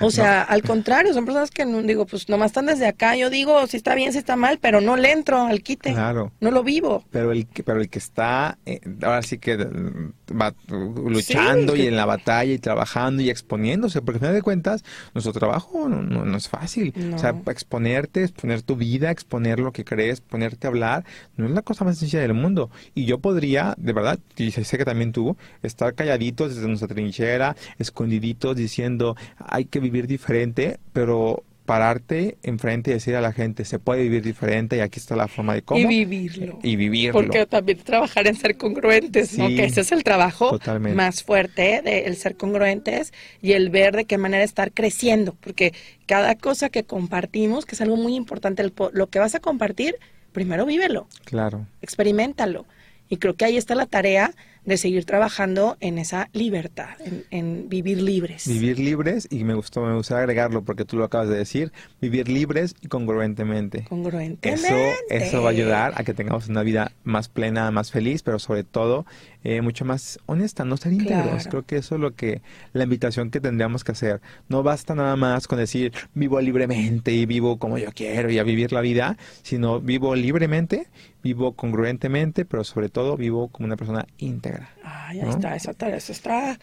[0.00, 3.16] O sea, al contrario, son personas que no digo, pues nomás están desde acá.
[3.16, 5.92] Yo digo si está bien, si está mal, pero no le entro al quite.
[5.92, 6.32] Claro.
[6.40, 7.04] No lo vivo.
[7.10, 11.74] Pero el que, pero el que está, eh, ahora sí que mm, va uh, luchando
[11.74, 14.84] Sí, y que- en la batalla y trabajando y exponiéndose, porque al final de cuentas,
[15.14, 16.92] nuestro trabajo no, es fácil.
[17.14, 21.04] O sea, exponerte, exponer tu vida, exponer lo que crees, ponerte a hablar,
[21.36, 22.70] no es la cosa más sencilla del mundo.
[22.94, 27.56] Y yo podría, de verdad, y sé que también tú, estar calladitos desde nuestra trinchera,
[27.78, 33.78] escondiditos, diciendo, hay que vivir diferente, pero pararte enfrente y decir a la gente, se
[33.78, 35.78] puede vivir diferente y aquí está la forma de cómo.
[35.78, 36.58] Y vivirlo.
[36.64, 37.12] Y vivirlo.
[37.12, 39.46] Porque también trabajar en ser congruentes, ¿no?
[39.46, 40.96] Sí, Que ese es el trabajo totalmente.
[40.96, 45.36] más fuerte, de el ser congruentes y el ver de qué manera estar creciendo.
[45.40, 45.72] Porque
[46.06, 49.94] cada cosa que compartimos, que es algo muy importante, el lo que vas a compartir,
[50.32, 51.66] primero vívelo, Claro.
[51.82, 52.66] experimentalo.
[53.08, 54.32] Y creo que ahí está la tarea
[54.70, 58.46] de seguir trabajando en esa libertad, en, en vivir libres.
[58.46, 62.28] Vivir libres, y me gustó, me gustaría agregarlo porque tú lo acabas de decir, vivir
[62.28, 63.84] libres y congruentemente.
[63.88, 64.92] Congruentemente.
[64.92, 68.38] Eso, eso va a ayudar a que tengamos una vida más plena, más feliz, pero
[68.38, 69.06] sobre todo
[69.44, 71.24] eh, mucho más honesta, no ser íntegros.
[71.24, 71.50] Claro.
[71.50, 74.20] Creo que eso es lo que la invitación que tendríamos que hacer.
[74.48, 78.42] No basta nada más con decir vivo libremente y vivo como yo quiero y a
[78.42, 80.88] vivir la vida, sino vivo libremente,
[81.22, 84.70] vivo congruentemente, pero sobre todo vivo como una persona íntegra.
[84.82, 85.30] Ahí ¿no?
[85.30, 86.58] está, esa tarea, eso está,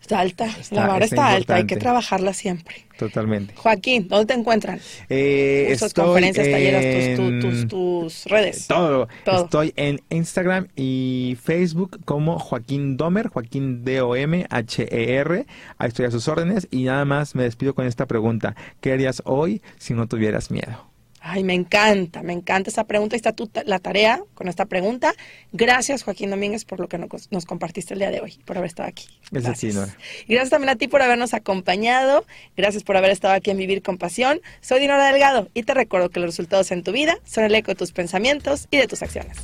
[0.00, 0.46] está alta.
[0.46, 2.86] Está- la vara está está, alta, hay que trabajarla siempre.
[2.98, 3.54] Totalmente.
[3.56, 4.80] Joaquín, ¿dónde te encuentran?
[5.08, 8.66] Eh, Cursos, estoy conferencias, talleres, tus, tus redes.
[8.68, 9.08] Todo.
[9.24, 9.44] Todo.
[9.44, 15.38] Estoy en Instagram y Facebook como Joaquín Domer, Joaquín D-O-M-H-E-R.
[15.40, 15.46] E
[15.78, 18.54] Ahí estoy a sus órdenes y nada más me despido con esta pregunta.
[18.80, 20.94] ¿Qué harías hoy si no tuvieras miedo?
[21.26, 23.16] Ay, me encanta, me encanta esa pregunta.
[23.16, 25.14] Ahí está tu, la tarea con esta pregunta.
[25.52, 28.68] Gracias, Joaquín Domínguez, por lo que nos, nos compartiste el día de hoy, por haber
[28.68, 29.06] estado aquí.
[29.22, 29.74] Así, Gracias.
[29.74, 29.96] Nora.
[30.26, 32.26] Y gracias también a ti por habernos acompañado.
[32.58, 34.42] Gracias por haber estado aquí en Vivir con Pasión.
[34.60, 37.70] Soy Dinora Delgado y te recuerdo que los resultados en tu vida son el eco
[37.70, 39.38] de tus pensamientos y de tus acciones.